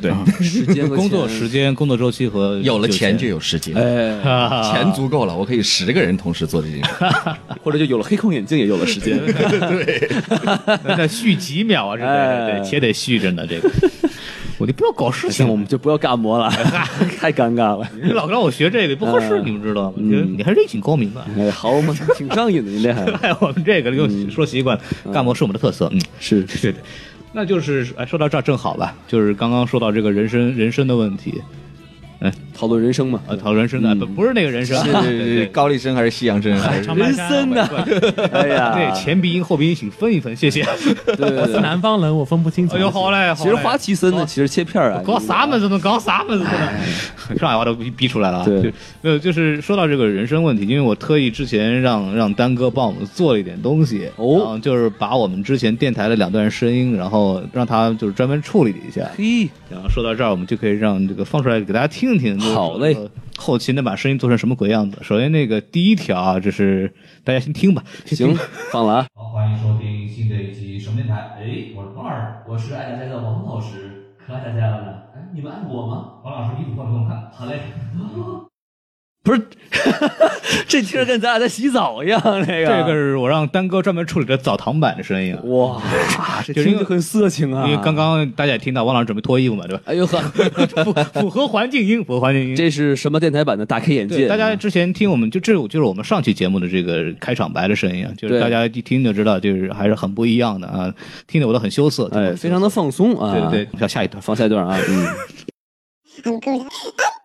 [0.02, 4.20] 对啊 时间和工作时间、工作周期和有了钱就有有时间，哎，
[4.74, 6.90] 钱足够了，我可以十个人同时做这件事。
[7.64, 9.20] 或者就有了黑框眼镜，也有了时间。
[9.26, 10.10] 对
[10.84, 11.98] 那得续几秒啊？
[11.98, 13.46] 这哎对对对，且得续着呢。
[13.46, 13.70] 这个，
[14.58, 16.50] 我就不要搞事情，我们就不要干模了，
[17.20, 17.88] 太尴尬了。
[18.02, 19.94] 你老让我学这个不合适，嗯你们知道吗？
[19.98, 21.26] 你你还是挺高明的。
[21.38, 24.80] 哎，好嘛，挺上瘾的，您这还 哎，我们这个又说习惯，
[25.14, 25.90] 干模是我们的特色。
[25.94, 26.76] 嗯，是对对。
[27.34, 31.42] 那就是哎，说到这儿正好吧，就是刚刚说到这个人生人生的问题，
[32.58, 33.20] 讨论人生嘛。
[33.28, 36.58] 啊，讨论人生的不不是那个人生，对对是对高丽参还是西洋声？
[36.60, 37.68] 还是人参呢？
[38.34, 40.66] 哎呀，对，前鼻音后鼻音请分一分，谢谢。
[41.06, 41.60] 对对我是。
[41.60, 42.76] 南方人，我分不清楚。
[42.76, 45.78] 哎呦，好嘞，好嘞其实花旗参呢，其实切片啊，搞啥门子呢？
[45.80, 46.52] 搞啥门子呢？
[47.38, 48.46] 上海话都逼逼出来了啊。
[48.46, 59.02] 对没有，就是说到这个人生问题，因为我特意之前让让丹哥帮我们做了一点东西，哦就是把我们之前电台的两段声音，然后让他就是专门处理了一下。
[59.18, 62.40] 嘿，然后说到这儿，我们就可以让这个放出来给大家听一听。
[62.40, 62.96] 好嘞
[63.38, 64.98] 后期能把声音做成什么鬼样子？
[65.04, 66.92] 首先那个第一条啊，这是
[67.24, 67.84] 大家先听吧。
[68.06, 68.36] 听行，
[68.72, 69.08] 放了啊。
[69.14, 71.16] 好，欢迎收听新的一期什么电台？
[71.40, 74.92] 哎，我是王二，我是爱大家的王老师，可爱大家了呢。
[75.16, 76.14] 哎，你们爱我吗？
[76.24, 77.30] 王老师衣服换给我看。
[77.32, 77.60] 好嘞。
[79.28, 79.42] 不是，
[80.70, 85.42] 这听着跟咱俩在洗澡一样，这个这个是我让丹哥专门处理的澡堂版的声音啊。
[85.44, 85.82] 哇，
[86.46, 87.68] 这 就是因为听着很色情啊。
[87.68, 89.84] 因为刚刚大家也听到王老师准备脱衣服嘛，对吧？
[89.84, 92.56] 哎呦呵，符符合环境音，符合环境音。
[92.56, 94.30] 这是什么电台版的大开眼，界？
[94.30, 100.94] 大家之前听我们就这就是我们上期节目的这个开场白的声音啊，就是大家一听就知道，就是还是很不一样的啊，
[101.28, 103.34] 听得我都很羞涩，哎，非常的放松啊。
[103.34, 104.22] 对对对，要下一段。
[104.22, 105.08] 放下一段啊，嗯。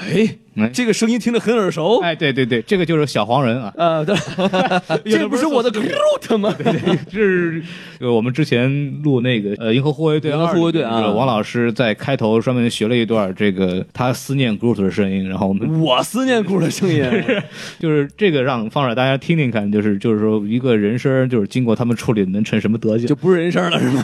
[0.00, 2.00] 哎哎，这个声音听得很耳熟。
[2.00, 4.16] 哎，对对对，这个就是小黄人啊，啊，对，
[5.06, 6.52] 这不是我的 Groot 吗？
[6.58, 7.62] 对对这是
[8.00, 17.00] 呃我们之前录那个呃《银河护卫队》银河护卫队啊王老师在开头专门学了一段这个他思念 Groot 的声音，然后我们我思念 Groot 的声音。
[17.78, 23.14] 就是这个让放出来大家听听看，就是就是说一个人声就是经过他们处理能成什么德行就。
[23.14, 24.02] 不是人声了是吗？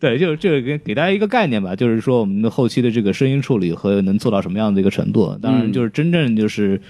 [0.00, 5.38] 对，就是这个给给大家一个概念吧，就是说我们的后期的这个声音处理和能做到什么样的一个程度。
[5.40, 6.80] 当然，就是真正就是。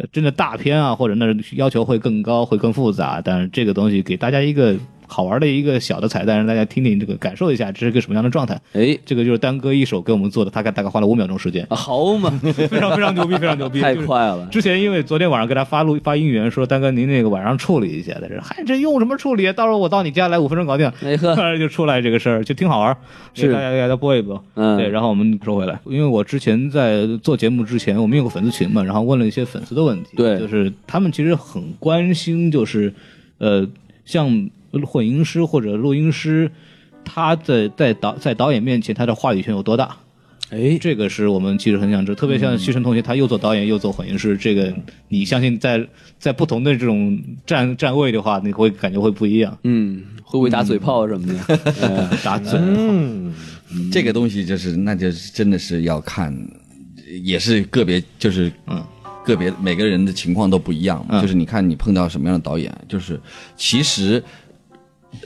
[0.00, 4.76] 呃真的大片啊，或者那要求会更高，会更复杂，但是这个东西给大家一个
[5.08, 8.60] 好玩的一个小的彩蛋，让大家听听这个感受一下这是个什么样的状态。
[8.74, 14.46] 哎这个就是丹哥一手给我们做的，大概大概花了五秒钟时间，啊好嘛，非常非常牛逼，非常牛逼，太 就是快了。
[14.52, 19.52] 之前因为昨天晚上给他发录发音源，说丹哥您那个晚上处理一下，在这嗨这用什么处理？
[19.52, 20.86] 到时候我到你家来五分钟搞定。
[21.02, 22.96] 哎呵突然就出来这个事儿，就挺好玩儿，
[23.34, 24.42] 是给大家给大家播一播。
[24.54, 32.92] 嗯对，然后我们说回来，因为我之前在做节目之前，我们有个粉丝群嘛，然后问了一些粉丝的问题，对就是他们其实很关心，就是
[33.38, 33.66] 呃，
[34.04, 34.48] 像
[34.86, 36.50] 混音师或者录音师，
[37.04, 39.96] 他在在导在导演面前他的话语权有多大？
[40.50, 44.74] 哎，这个是我们其实很想知道，特别像旭晨同学，他又做导演又做混音师，这个
[45.08, 45.86] 你相信在
[46.18, 49.58] 在不同的这种站站位的话，你会感觉会不一样。
[49.64, 51.54] 嗯，会不会打嘴炮什么的？
[51.82, 53.34] 哎 打嘴，嗯，
[53.92, 56.34] 这个东西就是，那就是真的是要看，
[57.22, 58.82] 也是个别，就是嗯，
[59.26, 61.04] 个别每个人的情况都不一样。
[61.10, 63.20] 嗯就是你看你碰到什么样的导演，就是
[63.54, 64.24] 其实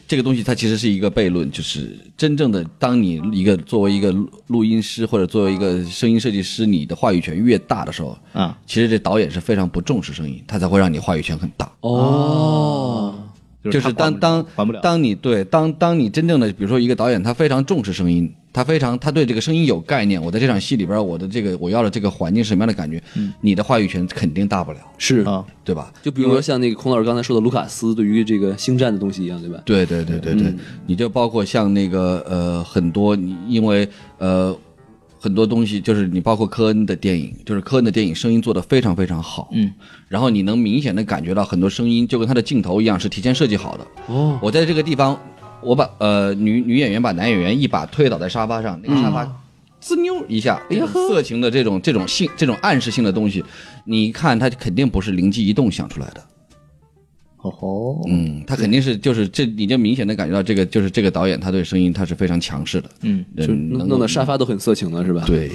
[0.07, 11.71] 这个东西它其实是一个悖论，就是真正的当你一个作为一个录录音师或者作为一个声音设计师，你的话语权越大的时候，啊，其实这导演是非常不重视声音，他才会让你话语权很大。
[11.81, 13.15] 哦，
[13.65, 20.23] 就是当当还不了，当你对当当你真正的比如说一个导演，他非常重视声音，他非常他对这个声音有概念。
[20.23, 23.03] 我在这场戏里边，我的这个我要的这个环境是什么样的感觉，
[23.41, 25.93] 你的话语权肯定大不了，是，啊，对吧？
[26.03, 29.61] 就比如说像那个孔老师刚才说的卢卡斯对于这个星战的东西一样，对吧？
[29.65, 30.55] 对对对对对，
[30.87, 33.89] 你就包括像那个呃很多你因为
[34.19, 34.57] 呃
[35.19, 39.73] 很多东西，就是你包括科恩的电影，就是科恩的电影声音做的非常非常好，嗯，
[40.09, 43.87] 然后你能明显的感觉到很多声音就跟他的镜头一样是提前设计好的。
[44.09, 45.17] 哦，我在这个地方，
[45.63, 49.27] 我把呃女女演员把男演员一把推倒在沙发上，那个沙发。
[49.81, 53.45] 滋溜一下，这种色情的这种这种性这种暗示性的东西，
[53.85, 56.25] 你一看他肯定不是灵机一动想出来的，
[57.43, 57.51] 哦。
[57.51, 65.51] 吼，嗯，他肯定是就是这，你就明显的感觉到这个就是这个导演他对声音他是非常强势的，嗯，就就弄弄得沙发都很色情了，是吧？，对，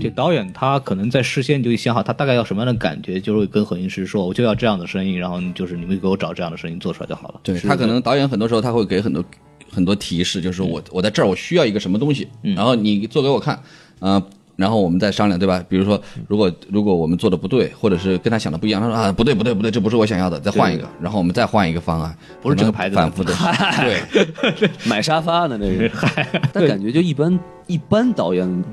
[0.00, 7.40] 这导演他可能在事先就想好他大概要什么样的感觉，就会跟混音师说，我就要这样的声音，然后就是你们给我找这样的声音做出来就好了。
[7.42, 9.24] 对他可能导演很多时候他会给很多
[9.70, 13.60] 很多提示，就是说我我在这儿我需要一个什么东西，然后你做给我看，
[14.00, 14.22] 啊、
[14.56, 15.64] 然后我们再商量，对吧？
[15.68, 23.32] 比如说，如果如果我们做的不对，或者是跟他想的不一样，他说啊不对不对不对，这不是我想要的，再换一个，然后我们再换一个方案，不是这个牌子的反复的，
[24.56, 25.90] 对， 买沙发呢，这是。
[26.52, 28.64] 但感觉就一般，一般导演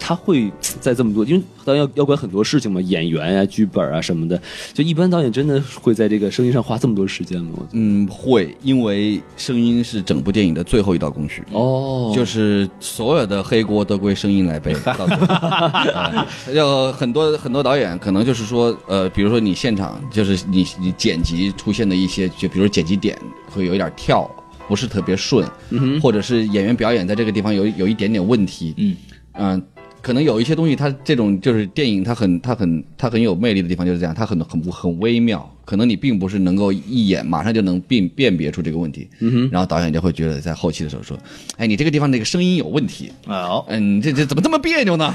[0.00, 4.40] 他会在这么多，因为导演要要管很多事情嘛，演员啊、剧本啊什么的。
[4.72, 7.58] 就一般导演真的会在这个声音上花这么多时间吗？
[7.72, 11.44] 嗯，会，因为声音是整部电影的最后一道工序。
[11.52, 23.16] 哦就是所有的黑锅都归声音来背，到最后哎 有很多很多导演可能就是说，呃，比如说你现场就是你你剪辑出现的一些，就比如剪辑点
[23.50, 24.28] 会有一点跳，
[24.66, 25.46] 不是特别顺，
[26.00, 28.96] 或者是演员表演在这个地方有有一点点问题，嗯
[29.34, 29.62] 嗯、
[30.02, 41.16] 可能有一些东西，它这种就是电影，它很它很它很有魅力的地方就是这样，它很很很微妙，可能你并不是能够一眼马上就能辨辨别出这个问题，嗯哼，然后导演就会觉得在后期的时候说，
[41.58, 45.14] 哎，你这个地方那个声音有问题，哦，嗯，这这怎么这么别扭呢？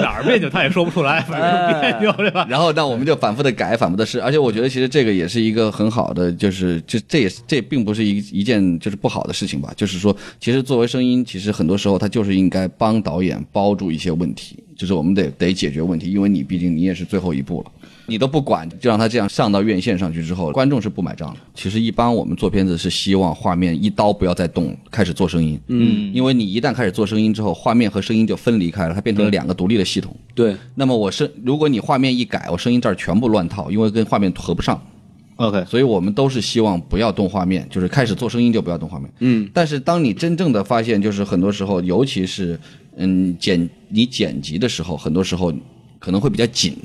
[0.00, 2.46] 哪儿别扭他也说不出来，反正别扭 对吧？
[2.48, 17.70] 然后那我们就反复的改，反复的试，而且我觉得其实这个也是一个很好的，就是就这也是这并不是一一件就是不好的事情吧，就是说，其实作为声音，其实很多时候它就是应该帮导演包住一些问题，就是我们得得解决问题，因为你毕竟你也是最后一步了。
[18.10, 21.38] 你都不管，就让他这样上到院线上去之后，观众是不买账的。
[21.54, 25.58] 其实一般我们做片子是希望画面一刀不要再动，开始做声音。
[25.68, 30.12] 嗯因为你一旦开始做声音之后，画面和声音就分离开了，它变成了两个独立的系统。
[30.34, 34.82] 对，那么我声，如果你画面一改，我声音这儿全部乱套，因为跟画面合不上
[35.36, 39.08] ，，OK，所以我们都是希望不要动画面，就是开始做声音就不要动画面。
[39.20, 42.58] 嗯，但是当你真正的发现，就是很多时候，尤其是
[42.96, 45.52] 嗯剪你剪辑的时候，很多时候
[46.00, 46.76] 可能会比较紧。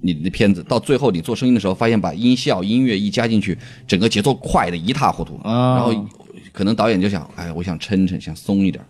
[0.00, 5.76] 你的片子到最后你做声音的时候，发现把音效、音乐一加进去，整个节奏快的一塌糊涂，啊。
[5.76, 6.06] 然后
[6.52, 8.84] 可能导演就想，哎，我想抻抻，想松一点，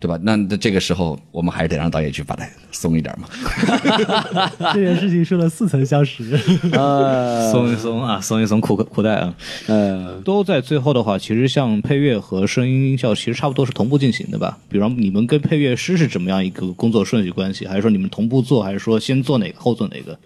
[0.00, 0.18] 对吧？
[0.22, 3.28] 那那这个时候，我们还是得让导演去把它松一点嘛。
[4.72, 6.22] 这件事情说了似曾相识。
[6.72, 9.34] 呃， 松一松啊，松一松裤裤带啊，
[9.66, 14.56] 呃，都在最后的话，其实像配乐和声音音效其实差不多是同步进行的吧？
[14.68, 17.66] 比方你们跟配乐师是怎么样一个工作顺序关系？
[17.66, 20.16] 还是说你们同步做，还是说先做哪个后做哪个？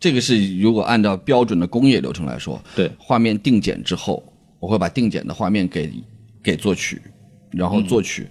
[0.00, 4.24] 这个是如果按照标准的工业流程来说，对画面定剪之后，
[4.58, 5.92] 我会把定剪的画面给
[6.42, 7.00] 给作曲，
[7.50, 8.26] 然后作曲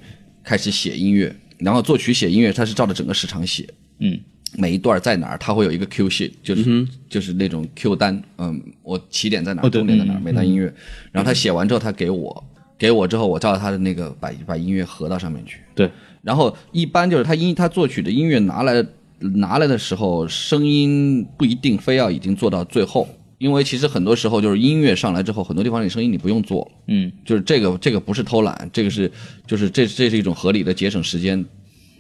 [0.50, 3.70] 开始写音乐，然后作曲写音乐，他是照着整个时长写。
[4.00, 4.20] 嗯
[4.58, 10.74] 每一段在哪儿，它会有一个 Q sheet，就是、就是那种 Q 单，嗯，我起点在哪儿，哦对终点在哪每段音乐。
[11.12, 12.44] 然后他写完之后，他给我，
[12.76, 15.60] 给我之后，我照着他的那个把把音乐合到上面去。
[15.76, 15.88] 对，
[16.24, 18.84] 然后一般就是他音他作曲的音乐拿来
[19.20, 23.08] 拿来的时候，声音不一定非要已经做到最后，
[23.40, 29.12] 因为其实很多时候就是音乐上来之后，很多地方你声音你不用做，嗯，就是这个这个不是偷懒，这个是
[29.48, 31.44] 就是这这是一种合理的节省时间、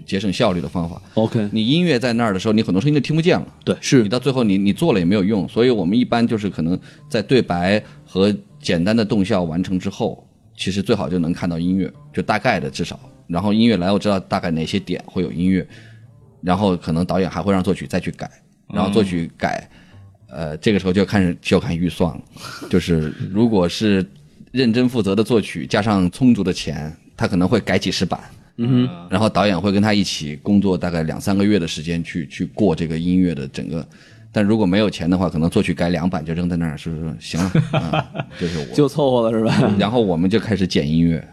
[0.05, 1.01] 节省效率的方法。
[1.13, 3.47] OK，你音乐在那儿的时候，你很多声音就听不见了。
[3.63, 6.77] 对是你到最后你你做了也没有用，所以我们一般就是可能
[7.07, 10.27] 在对白和简单的动效完成之后，
[10.57, 15.65] 其实最好就能看到音乐，就大概的至少，然后音乐来我知道大概哪些点会有音乐，
[16.41, 18.29] 然后可能导演还会让作曲再去改，
[18.73, 19.69] 然后作曲改，
[20.31, 22.21] 呃，这个时候就要看就要看预算了，
[22.69, 24.05] 就是如果是
[24.51, 28.19] 认真负责的作曲加上充足的钱，他可能会改几十版。
[28.61, 33.87] 嗯，然后导演会跟他一起工作大概两三个月的时间去去过这个音乐的整个，
[34.33, 37.15] 但如果没有钱的话，可能作曲改两版就扔在那儿，是不是？
[37.21, 38.05] 行了，啊、
[38.37, 39.73] 就是我就凑合了是吧？
[39.79, 41.25] 然后我们就开始剪音乐，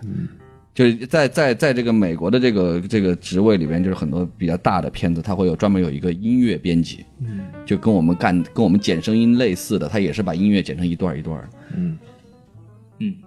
[0.77, 11.43] 就是在在在这个美国的这个这个职位里边，就是很多比较大的片子，它会有专门有一个音乐编辑，嗯，就跟我们干跟我们剪声音类似的，他也是把音乐剪成一段一段
[11.75, 11.97] 嗯。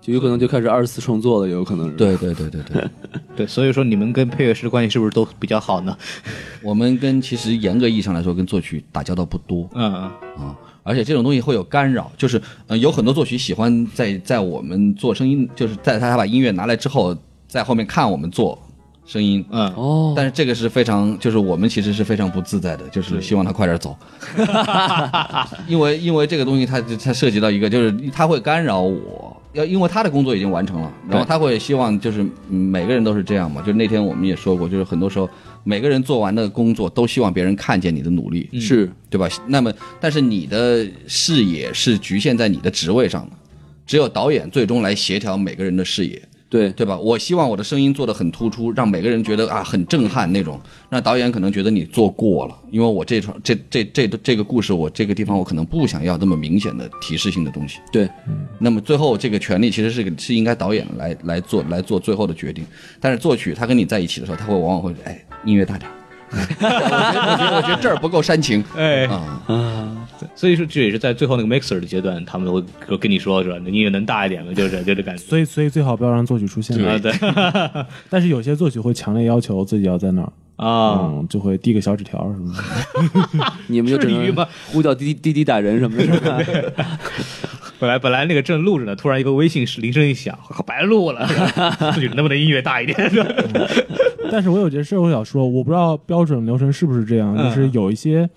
[0.01, 2.89] 就有可能就开始二次创作了，有可能是。，对对对对对，
[3.37, 5.95] 对，所以说你们跟配乐师关系是不是都比较好呢？
[6.63, 17.15] 我们跟其实严格意义上来说，跟作曲打交道不多，嗯，啊，而且这种东西会有干扰，就是呃，有很多作曲喜欢在在我们做声音，就是在他把音乐拿来之后，
[17.49, 18.57] 在后面看我们做
[19.05, 19.67] 声音，嗯。
[19.73, 23.97] 哦，但是这个是非常，就是我们其实是非常不自在的，就是希望他快点走，
[25.67, 29.35] 因为因为这个东西它它涉及到一个，就是他会干扰我。
[29.53, 32.21] 要因为他的工作已经完成了，然后他会希望就是
[32.51, 35.27] 嗯每个人都是这样嘛，就是那天我们也说过，就是很多时候
[35.63, 38.87] 每个人做完的工作都希望别人看见你的努力，是。
[39.09, 39.27] 对吧？
[39.47, 43.31] 那么，但是你的视野是局限在你的职位上的，
[43.87, 46.97] 只有导演最终来协调每个人的视野，对，对吧？
[46.97, 50.59] 我希望我的声音做得很突出，让每个人觉得啊很震撼那种。
[50.89, 57.79] 那导演可能觉得你做过了，因为我这场这这这这个故事，我这个地方我可能不想要那么明显的提示性的东西。
[57.91, 58.09] 对，
[58.57, 62.65] 那么最后这个权利其实是是应该导演来来做来做最后的决定，
[62.99, 65.93] 但是作曲他跟你在一起的时候，他会往往会哎音乐大点儿。
[66.31, 73.57] 我觉得我觉得我觉得这儿不够煽情哎，啊，所以说这也是在最后那个 mixer 的阶段，他们会会跟你说是吧？
[73.63, 74.53] 你音乐能大一点了？
[74.53, 75.23] 就是 就这感觉。
[75.23, 76.77] 所以所以最好不要让作曲出现。
[76.85, 77.13] 啊，对
[78.09, 83.53] 但是有些作曲会强烈要求自己要在那儿，啊，嗯，就会递个小纸条什么的。
[83.67, 86.85] 你们就只能至于吗呼叫滴滴滴滴打人什么的是吧？
[87.79, 91.25] 本来本来那个正录着呢，突然一个微信铃声一响， 白录了，
[91.95, 92.97] 自己能不能音乐大一点？
[94.31, 98.29] 但是我有件事我想说，我不知道标准流程是不是这样，嗯就是有一些，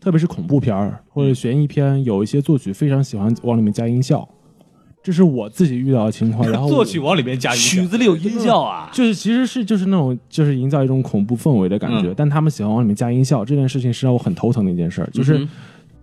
[0.00, 4.28] 特别是恐怖片儿或者悬疑片，有一些作曲非常喜欢往里面加音效，
[5.02, 6.50] 这是我自己遇到的情况。
[6.50, 15.08] 然后作曲往里面加音效曲子里有音效啊，就是其实是就是那种就是营造一种恐怖氛围的感觉，嗯但他们喜欢往里面加音效，这件事情是让我很头疼的一件事。
[15.12, 15.48] 就是嗯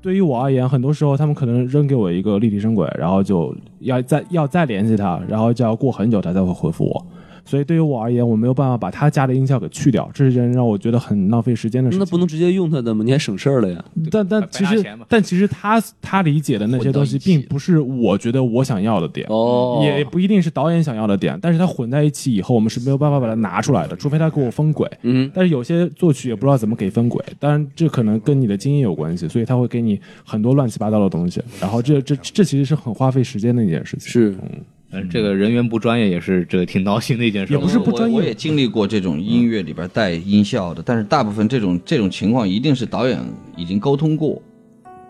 [0.03, 7.05] 对于我而言，很多时候他们可能扔给我一个立体声轨，然后就要再要再联系他，然后就要过很久他才会回复我。
[7.45, 11.99] 所以对于我而言，我没有办法把他加的音效给去掉，这是件让我觉得很浪费时间的事情。
[11.99, 13.03] 那不能直接用他的吗？
[13.03, 13.83] 你还省事儿了呀。
[14.09, 19.27] 但但其实但其实他他理解的那些东西，并不是我觉得我想要的点。
[19.29, 24.89] 哦，也不一定是导演想要的点，但是它混在一起以后，我们是没有办法把它拿出来的，除非他给我分轨。
[25.01, 34.09] 嗯，但是有些作曲也不知道怎么给分轨，当然这可能跟你的经验有关系，所以他会给你很多乱七八糟的东西，然后这这这其实是很花费时间的一件事情。
[34.09, 34.61] 是嗯，
[35.09, 37.53] 这个人员不专业也是这个挺闹心的一件事。
[37.53, 43.19] 也不是不专业我我也经历过这种音乐里边带音效的，但是大部分这种这种情况一定是导演
[43.55, 44.41] 已经沟通过，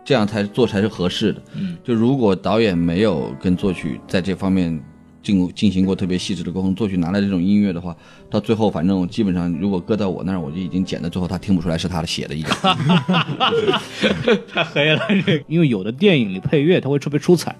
[0.03, 1.41] 这样才做才是合适的。
[1.55, 4.79] 嗯，就如果导演没有跟作曲在这方面
[5.21, 7.95] 进进行过特别细致的沟通，作曲拿来这种音乐的话，
[8.29, 12.51] 到最后反正基本上如果搁到我那儿，我就已经剪到最后他听不出来是他的写的一个。
[14.47, 17.55] 太黑了，这因为有的电影里配乐它会特别出彩，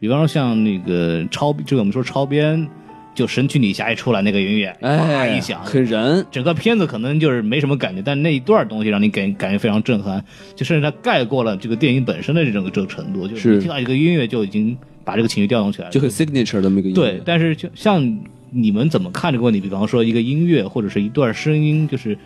[0.00, 2.66] 比方说像那个超，这个我们说超编，
[3.14, 10.24] 就神曲女侠一出来那个音乐，哗哎一响，很燃，整个片子可能就是没什么感觉，但那一段东西让你感感觉非常震撼，
[10.56, 14.74] 就甚至它盖过了这个电影本身的这种这个程度，就是是你听到一个音乐就已经
[15.04, 16.94] 把这个情绪调动起来了，就很 signature 的那个音乐。
[16.94, 18.02] 对，但是就像
[18.50, 19.60] 你们怎么看这个问题？
[19.60, 22.16] 比方说一个音乐或者是一段声音，就是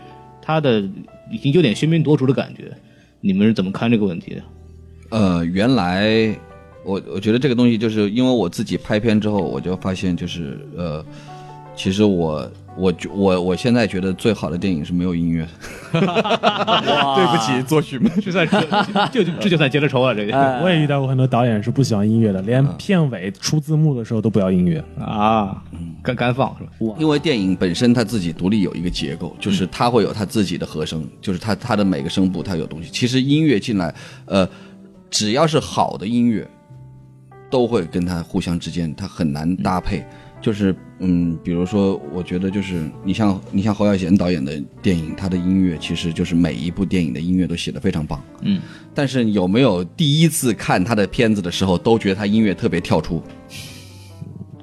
[0.40, 0.80] 它的
[1.28, 2.70] 已经有点喧宾夺主的感觉，
[3.20, 4.42] 你们是怎么看这个问题的？
[5.10, 6.36] 呃，原来
[6.84, 11.04] 我我觉得这个东西就是因为我自己拍片之后，我就发现就是呃，
[11.74, 15.46] 其实我我觉我我现在觉得最好的电影是没有音乐。
[15.94, 18.10] 对不起，作曲们。
[18.20, 24.84] 这算这就这就算结了仇了，这个哎我也遇到过很多导演是不喜欢音乐的，连片尾出字幕的时候都不要音乐。
[24.98, 25.62] 啊，
[26.02, 26.96] 干干放是吧？
[26.98, 32.90] 因为电影本身它自己独立有一个结构，就是它会有它自己的和声，就是它它的每个声部它有东西。
[32.90, 33.94] 其实音乐进来，
[34.26, 34.48] 呃，
[35.08, 36.44] 只要是好的音乐，
[37.54, 40.04] 都会跟他互相之间他很难搭配。
[40.42, 48.20] 就是嗯，比如说，我觉得就是你像你像侯孝贤导演的电影，他的音乐其实就是每一部电影的音乐都写得非常棒。
[48.42, 48.60] 嗯，
[48.92, 53.22] 但是有没有第一次看他的片子的时候都觉得他音乐特别跳出？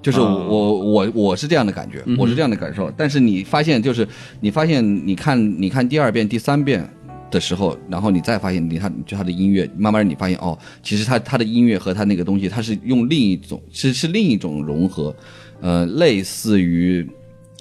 [0.03, 2.91] 就是我、我我我是这样的感觉，我是这样的感受。
[2.97, 4.07] 但是你发现，就是
[4.39, 6.87] 你发现，你看你看第二遍、第三遍
[7.31, 15.15] 的时候，然后你再发现你他就他的音乐，慢慢你发现哦，其实他他的音乐和他那个东西，他是用另一种是是另一种融合，
[15.61, 17.09] 呃，类似于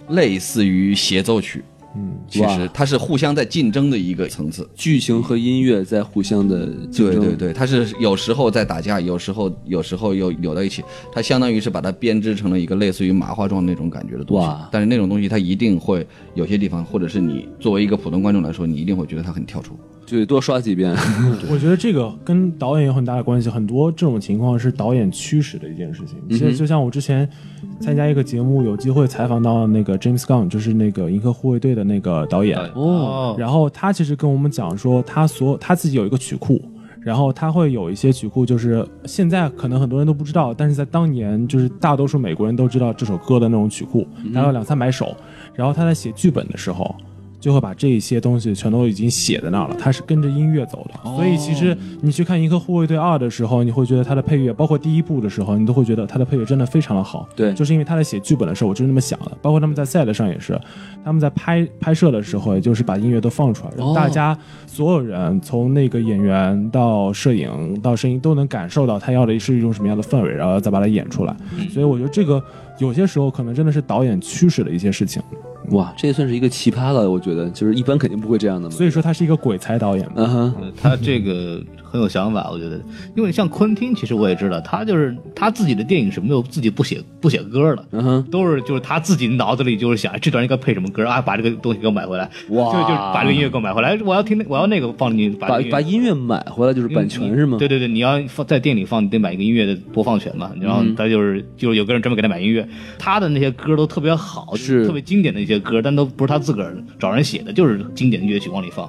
[0.08, 1.64] 类似于协奏曲。
[1.96, 4.68] 嗯，其实它是互相在竞争的一个层次。
[4.74, 7.20] 剧情和音乐在互相的竞争。
[7.20, 14.68] 对对对，它是有时候在打架，有时候有时候又扭到一起，它相当于是把它编织成了一个类似于麻花状那种感觉的东西哇。
[14.70, 19.76] 但是那种东西它一定会有些地方，或者是你作为一个普通观众来说，你一定会觉得它很跳出。
[20.10, 20.92] 就得多刷几遍。
[21.48, 26.18] 我觉得这个跟导演有很大的关系，很多这种情况是导演驱使的一件事情。
[26.28, 27.28] 其实就像我之前
[27.80, 32.58] 参加一个节目，有机会采访到那个 James Gunn，就是那个《银河护卫队》的那个导演。
[32.74, 36.60] 哦，然后他其实跟我们讲说，他所他自己有一个曲库，
[37.00, 44.04] 然后他会有一些曲库，就是现在可能很多人都不知道，但是在当年就是大多数美国人都知道这首歌的那种曲库，
[44.34, 45.16] 大概有两三百首。
[45.54, 46.92] 然后他在写剧本的时候。
[47.40, 57.28] 就会把这些东西全都已经写在那儿了，他是跟着音乐走的，所以其实你去看《银河护卫队二》的时候，你会觉得他的配乐，包括第一部的时候，你都会觉得他的配乐真的非常的好。
[57.34, 57.52] 对。
[57.54, 60.60] 就是因为他在写剧本的时候，我就是那么想的，包括他们在 set 上也是，
[61.02, 64.36] 他们在拍拍摄的时候，也就是把音乐都放出来，让大家
[64.66, 71.34] 所有人从那个演员到摄影到声音都能感受到他要的是一种什么样的氛围，然后再把它演出来。
[71.70, 72.42] 所以我觉得这个
[72.78, 75.22] 有些时候可能真的是导演驱使的一些事情，
[75.70, 78.74] 哇，这也算是一个奇葩了，我觉得，就是一般肯定不会这样的嘛。
[78.74, 80.12] 所以说他是一个鬼才导演嘛。
[80.16, 82.80] 嗯哼，呃他这个很有想法，我觉得，
[83.16, 97.58] 因为像昆汀，其实我也知道，他就是他自己的电影是没有自己不写不写歌的，嗯哼，都是就是他自己脑子里就是想哎这段应该配什么歌啊，把这个东西给我买回来，哇就就是把这个音乐给我买回来，我要听我要那个放进去，把这个把音乐买回来就是版权是吗？
[97.58, 100.50] 对对对，你要放在店里放，你得买一个音乐的播放权嘛。
[100.60, 102.66] 然后他就是、就是有个人专门给他买音乐，
[102.98, 108.88] 他的那些歌都特别好，就是特别经典的一些歌，但都不是他自个儿找人写的，就是经典的乐曲往里放。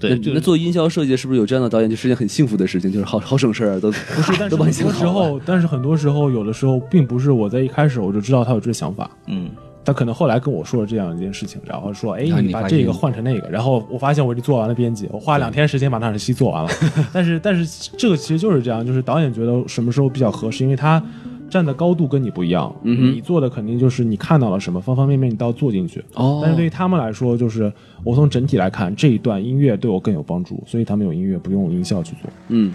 [0.00, 9.50] 对，那就那做音效设计是不是有这样的导演，就是件很幸福的事情，就是好好省事儿啊，都不是，但 是很多时候，但是很多时候，有的时候并不是我在一开始我就知道他有这个想法，嗯，
[9.84, 16.70] 他可能后来跟我说了这样一件事情，然后说，哎，你把这个换成那个，然后我发现我已经做完了编辑，我花了两天时间把那场戏做完了，
[17.12, 21.02] 但是但是这个其实就是这样，就是导演觉得什么时候比较合适，因为他
[21.50, 27.72] 站的高度跟你不一样，嗯你做的肯定就是你看到了什么，方方面面你都要做进去，哦但是对于他们来说，就是
[28.04, 32.30] 我从整体来看，这一段音乐对我更有帮助，所以他们有音乐不用音效去做。
[32.48, 32.72] 嗯，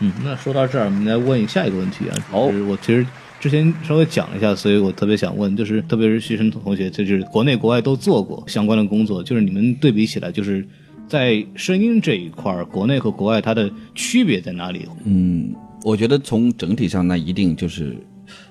[0.00, 2.16] 嗯，那说到这儿，我们来问下一个问题啊。
[2.30, 3.06] 好就是我其实
[3.38, 10.66] 之前稍微讲了一下，所以我特别想问，就是特别是徐晨同学，就是国内国外都做过相关的工作，就是你们对比起来，就是
[11.06, 14.86] 在声音这一块儿，国内和国外它的区别在哪里？
[15.04, 15.52] 嗯，
[15.84, 17.96] 我觉得从整体上，那一定就是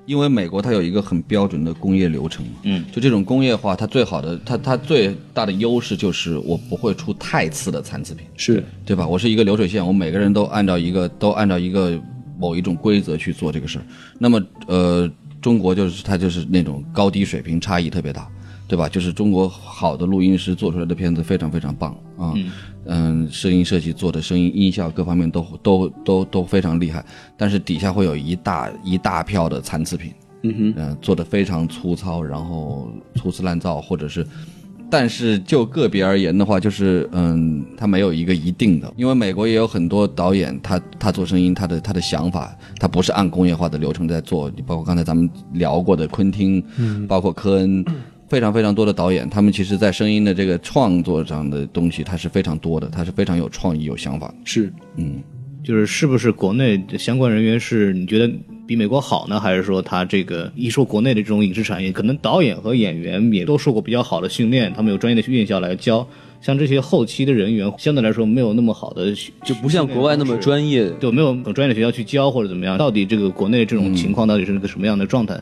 [0.06, 9.08] 因为美国它有一个很标准的工业流程，嗯，就这种工业化，它最好的，它它最大的优势就是我不会出太次的残次品，是对吧？
[9.08, 12.02] 我是一个流水线，我每个人都按照一个都按照一个
[12.38, 13.86] 某一种规则去做这个事儿。
[14.18, 15.10] 那么呃，
[15.40, 18.28] 中国就是它就是那种高低水平差异特别大，
[18.68, 18.90] 对吧？
[18.90, 22.52] 就是中国好的录音师做出来的片子非常非常棒啊，嗯
[23.30, 27.06] 声音设计做的声音音效各方面都都都都非常厉害，
[27.38, 30.12] 但是底下会有一大一大票的残次品，
[30.44, 34.26] 嗯哼，嗯、做的非常粗糙，然后粗制滥造，或者是，
[34.90, 46.64] 但是就个别而言的话，就是嗯，他没有一个一定的，因为美国也有很多导演，他他做声音，他的他的想法，他不是按工业化的流程在做，你包括刚才咱们聊过的昆汀，
[47.08, 47.86] 包括科恩。
[48.30, 54.36] 非常非常多的导演，他们其实在声音的这个创作上的东西，他是非常多的，他是非常有创意、有想法的。
[54.46, 55.22] 是嗯，
[55.64, 58.32] 就是是不是国内的相关人员是你觉得
[58.68, 66.08] 比美国好呢，还是说他这个一说国内的这种影视产业，可能导演和演员也都受过比较好的训练，他们有专业的院校来教，
[66.40, 69.12] 像这些后期的人员相对来说没有那么好的，
[69.44, 70.88] 就不像国外那么专业。
[71.00, 75.34] 就，没有专业的学校去教或者怎么样，到底这个国内这种情况到底是个什么样的状态？
[75.36, 75.42] 其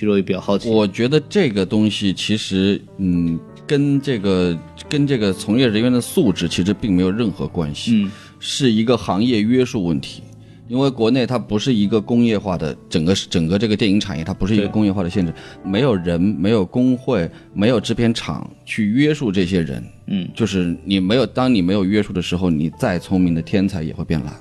[0.00, 0.68] 实我也比较好奇。
[0.68, 4.58] 我觉得这个东西其实，嗯，跟这个
[4.88, 10.22] 跟这个从业人员的素质其实并没有任何关系，嗯，是一个行业约束问题。
[10.66, 19.84] 因为国内它不是一个工业化的整个整个这个电影产业，它不是一个工业化的限制，没有人，没有工会，没有制片厂去约束这些人。
[20.06, 24.34] 嗯，就是你没有，当你没有约束的时候，你再聪明的天才也会变懒。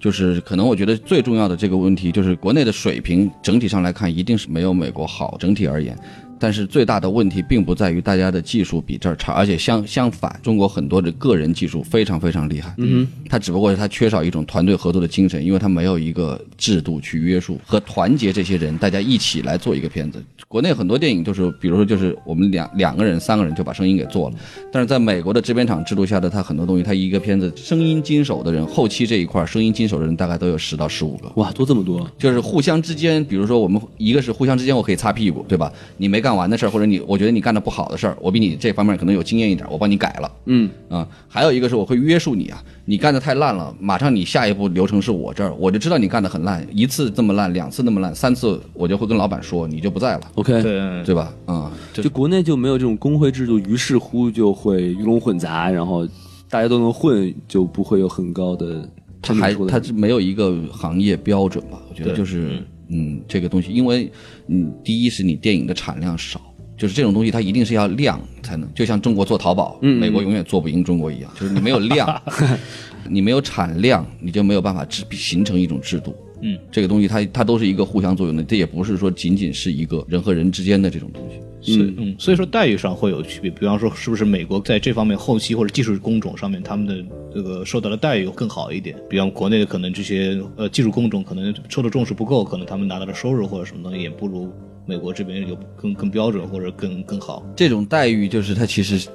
[0.00, 5.96] 就是可能我觉得最重要的这个问题，就是国内的水平整体上来看一定是没有美国好，整体而言。
[6.40, 12.74] 但是最大的问题并不在于大家的技术比这儿差，而且相相反，中国很多的个人技术非常非常厉害。
[12.78, 20.20] 嗯，他只不过是他缺少一种团队合作的精神，因为他没有一个制度去约束和团结这些人，大家一起来做一个片子。
[20.48, 24.36] 国内很多电影就是，比如说就是我们两两个人、三个人就把声音给做了，
[24.72, 31.30] 但是在美国的制片厂制度下的，他很多东西，他一个片子声音经手的人，后期这一块声音经手的人大概都有十到十五个。
[31.36, 35.70] 哇，多这么多，就是互相之间，比如说我们一个是互相之间，我可以擦屁股，对吧？
[35.98, 40.32] 你没干完的事儿，或者你我觉得你干的不好的事儿，我比你这方面可能有经验一点，我帮你改了。
[40.46, 40.68] 嗯。
[40.88, 50.80] 啊、还有一个是我会约束你啊，你干的太烂了，马上你下一步流程是我这儿，我就知道你干的很烂，一次这么烂，两次那么烂，三次我就会跟老板说，你就不在了，，OK，对。
[51.04, 51.32] 对吧？
[51.46, 56.06] 啊、就国内就没有这种工会制度，于是乎就会鱼龙混杂，然后
[56.48, 58.88] 大家都能混，就不会有很高的
[59.22, 61.80] 他还产品出来它是没有一个行业标准吧？
[61.88, 64.10] 我觉得就是嗯，这个东西，因为
[64.50, 66.40] 嗯，第一是你电影的产量少。
[66.76, 71.30] 就是这种东西，它一定是要量才能，就像中国做淘宝，嗯美国永远做不赢中国一样。
[71.38, 72.22] 就是你没有量，
[73.06, 76.16] 你没有产量，你就没有办法制形成一种制度。
[76.42, 81.40] 嗯，这个东西它它都是一个互相作用的，这也不是说仅仅是一个人和人之间的这种东西。
[81.62, 83.50] 所以嗯，所以说待遇上会有区别。
[83.50, 87.04] 比方说，是不是美国在这方面后期或者技术工种上面，他们的
[87.34, 88.96] 这个受到的待遇更好一点？
[89.10, 94.50] 比方国内的可能这些呃技术工种可能受的重视不够，可能他们拿到的收入或者什么东西也不如
[94.86, 97.44] 美国这边有更更标准或者更更好。
[97.54, 99.06] 这种待遇就是它其实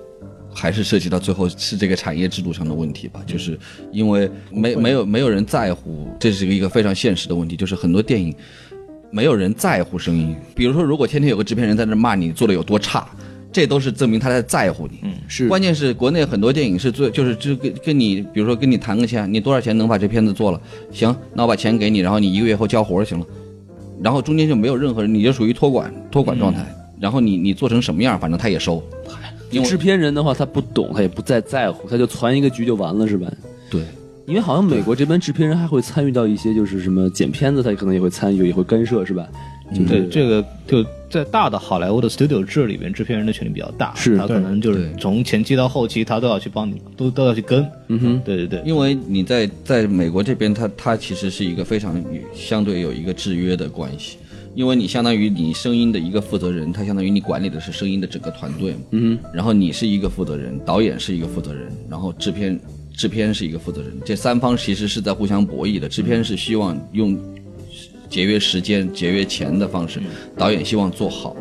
[0.55, 3.59] 还是涉及到最后是这个产业制度上的问题吧，就是
[3.91, 8.33] 因为没没有没有人在乎，这是一个非常现实的问题，就是很多电影
[9.11, 10.35] 没有人在乎声音。
[10.55, 13.07] 比如说，如果天天有个制片人在那骂你做的有多差。
[13.51, 14.99] 这都是证明他在在乎你，
[15.29, 20.59] 是关键是国内很多电影是最就是就跟跟你，比如说跟你谈个钱，你多少钱能把这片子做了？
[20.91, 23.25] 行，那我把钱给你，然后你一个月后交活就行了。
[24.03, 26.65] 然后中间就没有任何人，你就属于托管托管状态。
[26.99, 28.83] 然后你你做成什么样，反正他也收。
[29.51, 33.31] 因为制片人的话，他不懂，他也不再在乎，他就传一个局就完了，是吧？
[33.69, 33.81] 对，
[34.25, 39.27] 因为好像美国这边制片人还会参与到一些，就是什么剪片子，他可能也会参与，也会干涉，是吧？
[39.73, 47.65] 就是对，这个就在大的好莱坞的 studio 制里边，制片人的权力比较大，是他可能就是从前期到后期，他都要去帮你，都都要去跟。
[47.87, 51.99] 嗯哼，对对对，因为你在在美国这边，他他其实是一个非常
[52.31, 54.17] 相对有一个制约的关系，
[54.55, 62.57] 因为你相当于你声音的一个负责人，他相当于你管理的是声音的整个团队嘛，嗯然后你是一个负责人，导演是一个负责人，然后制片
[62.95, 65.89] 制片是一个负责人，这三方其实是在互相博弈的。
[65.89, 67.19] 制片是希望用
[68.09, 69.99] 节约时间、节约钱的方式，
[70.37, 71.35] 导演希望做好，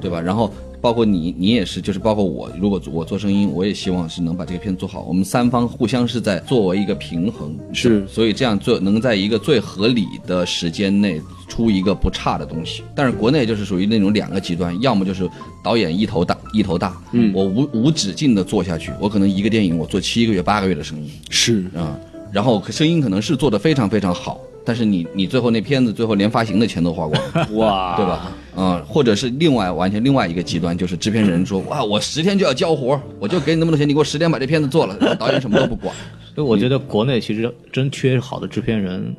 [0.00, 0.20] 对吧？
[0.20, 5.02] 然后包括你，你也是，就是包括我，如果我做声音，我也希望是能把这个片子做好。
[5.02, 12.82] 我们三方互相是在作为一个平衡，是所以这样做能在一个最合理的时间内出一个不差的东西。
[12.94, 15.28] 但是国内就是属于那种两个极端，要么就是
[15.64, 21.98] 导演一头大一头大，嗯，我无无止境的做下去，我可能一个电影我做七个月八个月的声音是啊、
[22.32, 27.48] 然后声音可能是做的非常非常好，但是你你最后那片子最后连发行的钱都花光了。
[27.54, 28.06] 哇，对？
[28.06, 28.32] 吧？
[28.58, 35.94] 啊、或者是另外完全另外一个极端，就是制片人说哇，我十天就要交活，我就给你那么多钱，你给我十天把这片子做了，导演什么都不管。
[36.34, 39.14] 所以我觉得国内其实真缺好的制片人，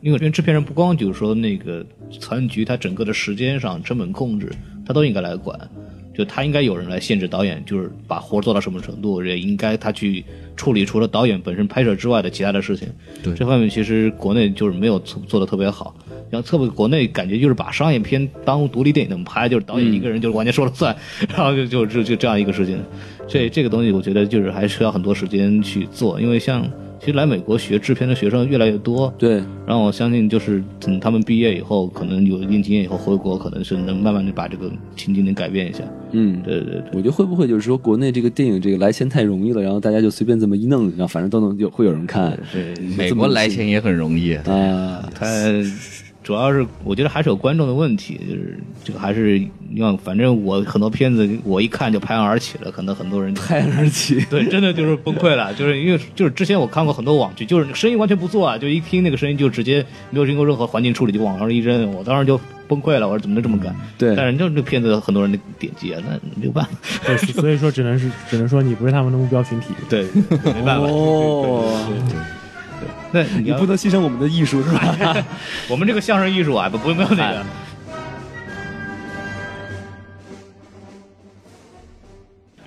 [0.00, 1.84] 因为因为制片人不光就是说那个
[2.20, 4.52] 残局，他整个的时间上成本控制，
[4.86, 5.58] 他都应该来管。
[6.16, 10.24] 就他应该有人来限制导演，就是把活做到什么程度，也应该他去
[10.56, 12.88] 处理除了导演本身拍摄之外的其他的事情。
[13.22, 15.94] 对这方面其实国内就是没有做做的特别好。
[16.28, 20.94] 然后特别国内感觉就是把商业片当独立电影那么拍，就是导演一个人就是完全说了算，
[21.28, 22.82] 然后就就就就这样一个事情。
[23.28, 26.68] 这这个东西我觉得就是还需要很多时间去做，因为像
[27.06, 29.34] 其实来美国学制片的学生越来越多，对，
[29.64, 35.84] 然后我相信就是等他们毕业以后，可能有一定经验以后回国，可能是能慢慢的把这个情景能改变一下。
[36.10, 36.82] 嗯，对对对。
[36.94, 45.08] 我觉得会不会就是说国内这个电影这个来钱太容易了，然后大家就随便这么一弄，然后反正都能有会有人看对美国来钱也很容易，啊？
[45.14, 45.26] 他
[46.26, 49.40] 主要是我觉得还是有观众的问题，就是这个还是
[49.76, 63.72] 要反正我很多片子我一看就拍案而起了，可能很多人拍案而起， 对，真的就是崩溃了，就是因为就是之前我看过很多网剧，就是声音完全不做啊，就一听那个声音就直接没有经过任何环境处理就往上一扔，我当时就崩溃了，我说怎么能这么干？
[63.96, 69.68] 对但是就这片子很多人的点击啊，那没有办法，对，所以说只能是只能说你不是他们的目标群体。
[69.88, 70.02] 对，
[70.52, 70.88] 没办法。
[70.88, 71.86] 哦，
[73.44, 75.16] 要你不能牺牲我们的艺术是吧？
[75.70, 77.42] 我们这个相声艺术啊，不不没有那个。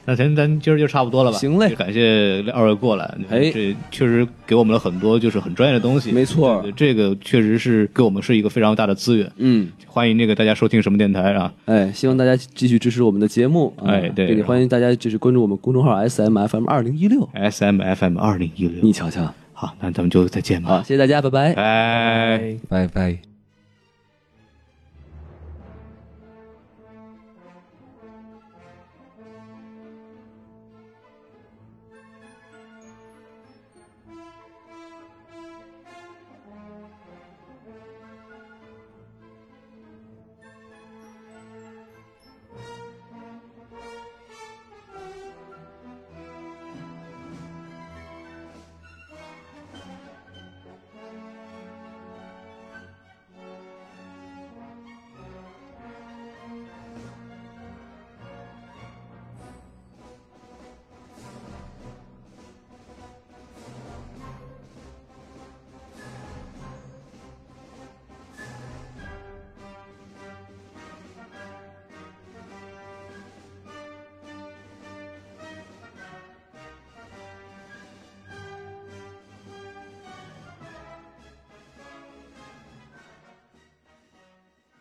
[0.05, 1.37] 那咱咱今儿就差不多了吧？
[1.37, 6.11] 行嘞感谢二位过来，哎这确实给我们了很多就是很专业的东西。
[6.11, 9.31] 没错这个确实是给我们是一个非常大的资源。
[9.37, 11.53] 嗯，欢迎那个大家收听什么电台啊？
[11.65, 13.71] 哎，希望大家继续支持我们的节目。
[13.77, 17.29] 啊哎对欢迎大家就是关注我们公众号 S M F M 二零一六。
[17.33, 18.81] S M F M 二零一六。
[18.81, 20.69] 你瞧瞧，好，那咱们就再见吧。
[20.69, 21.53] 好，谢谢大家，拜拜。
[21.53, 22.57] 拜。
[22.69, 23.28] 拜拜。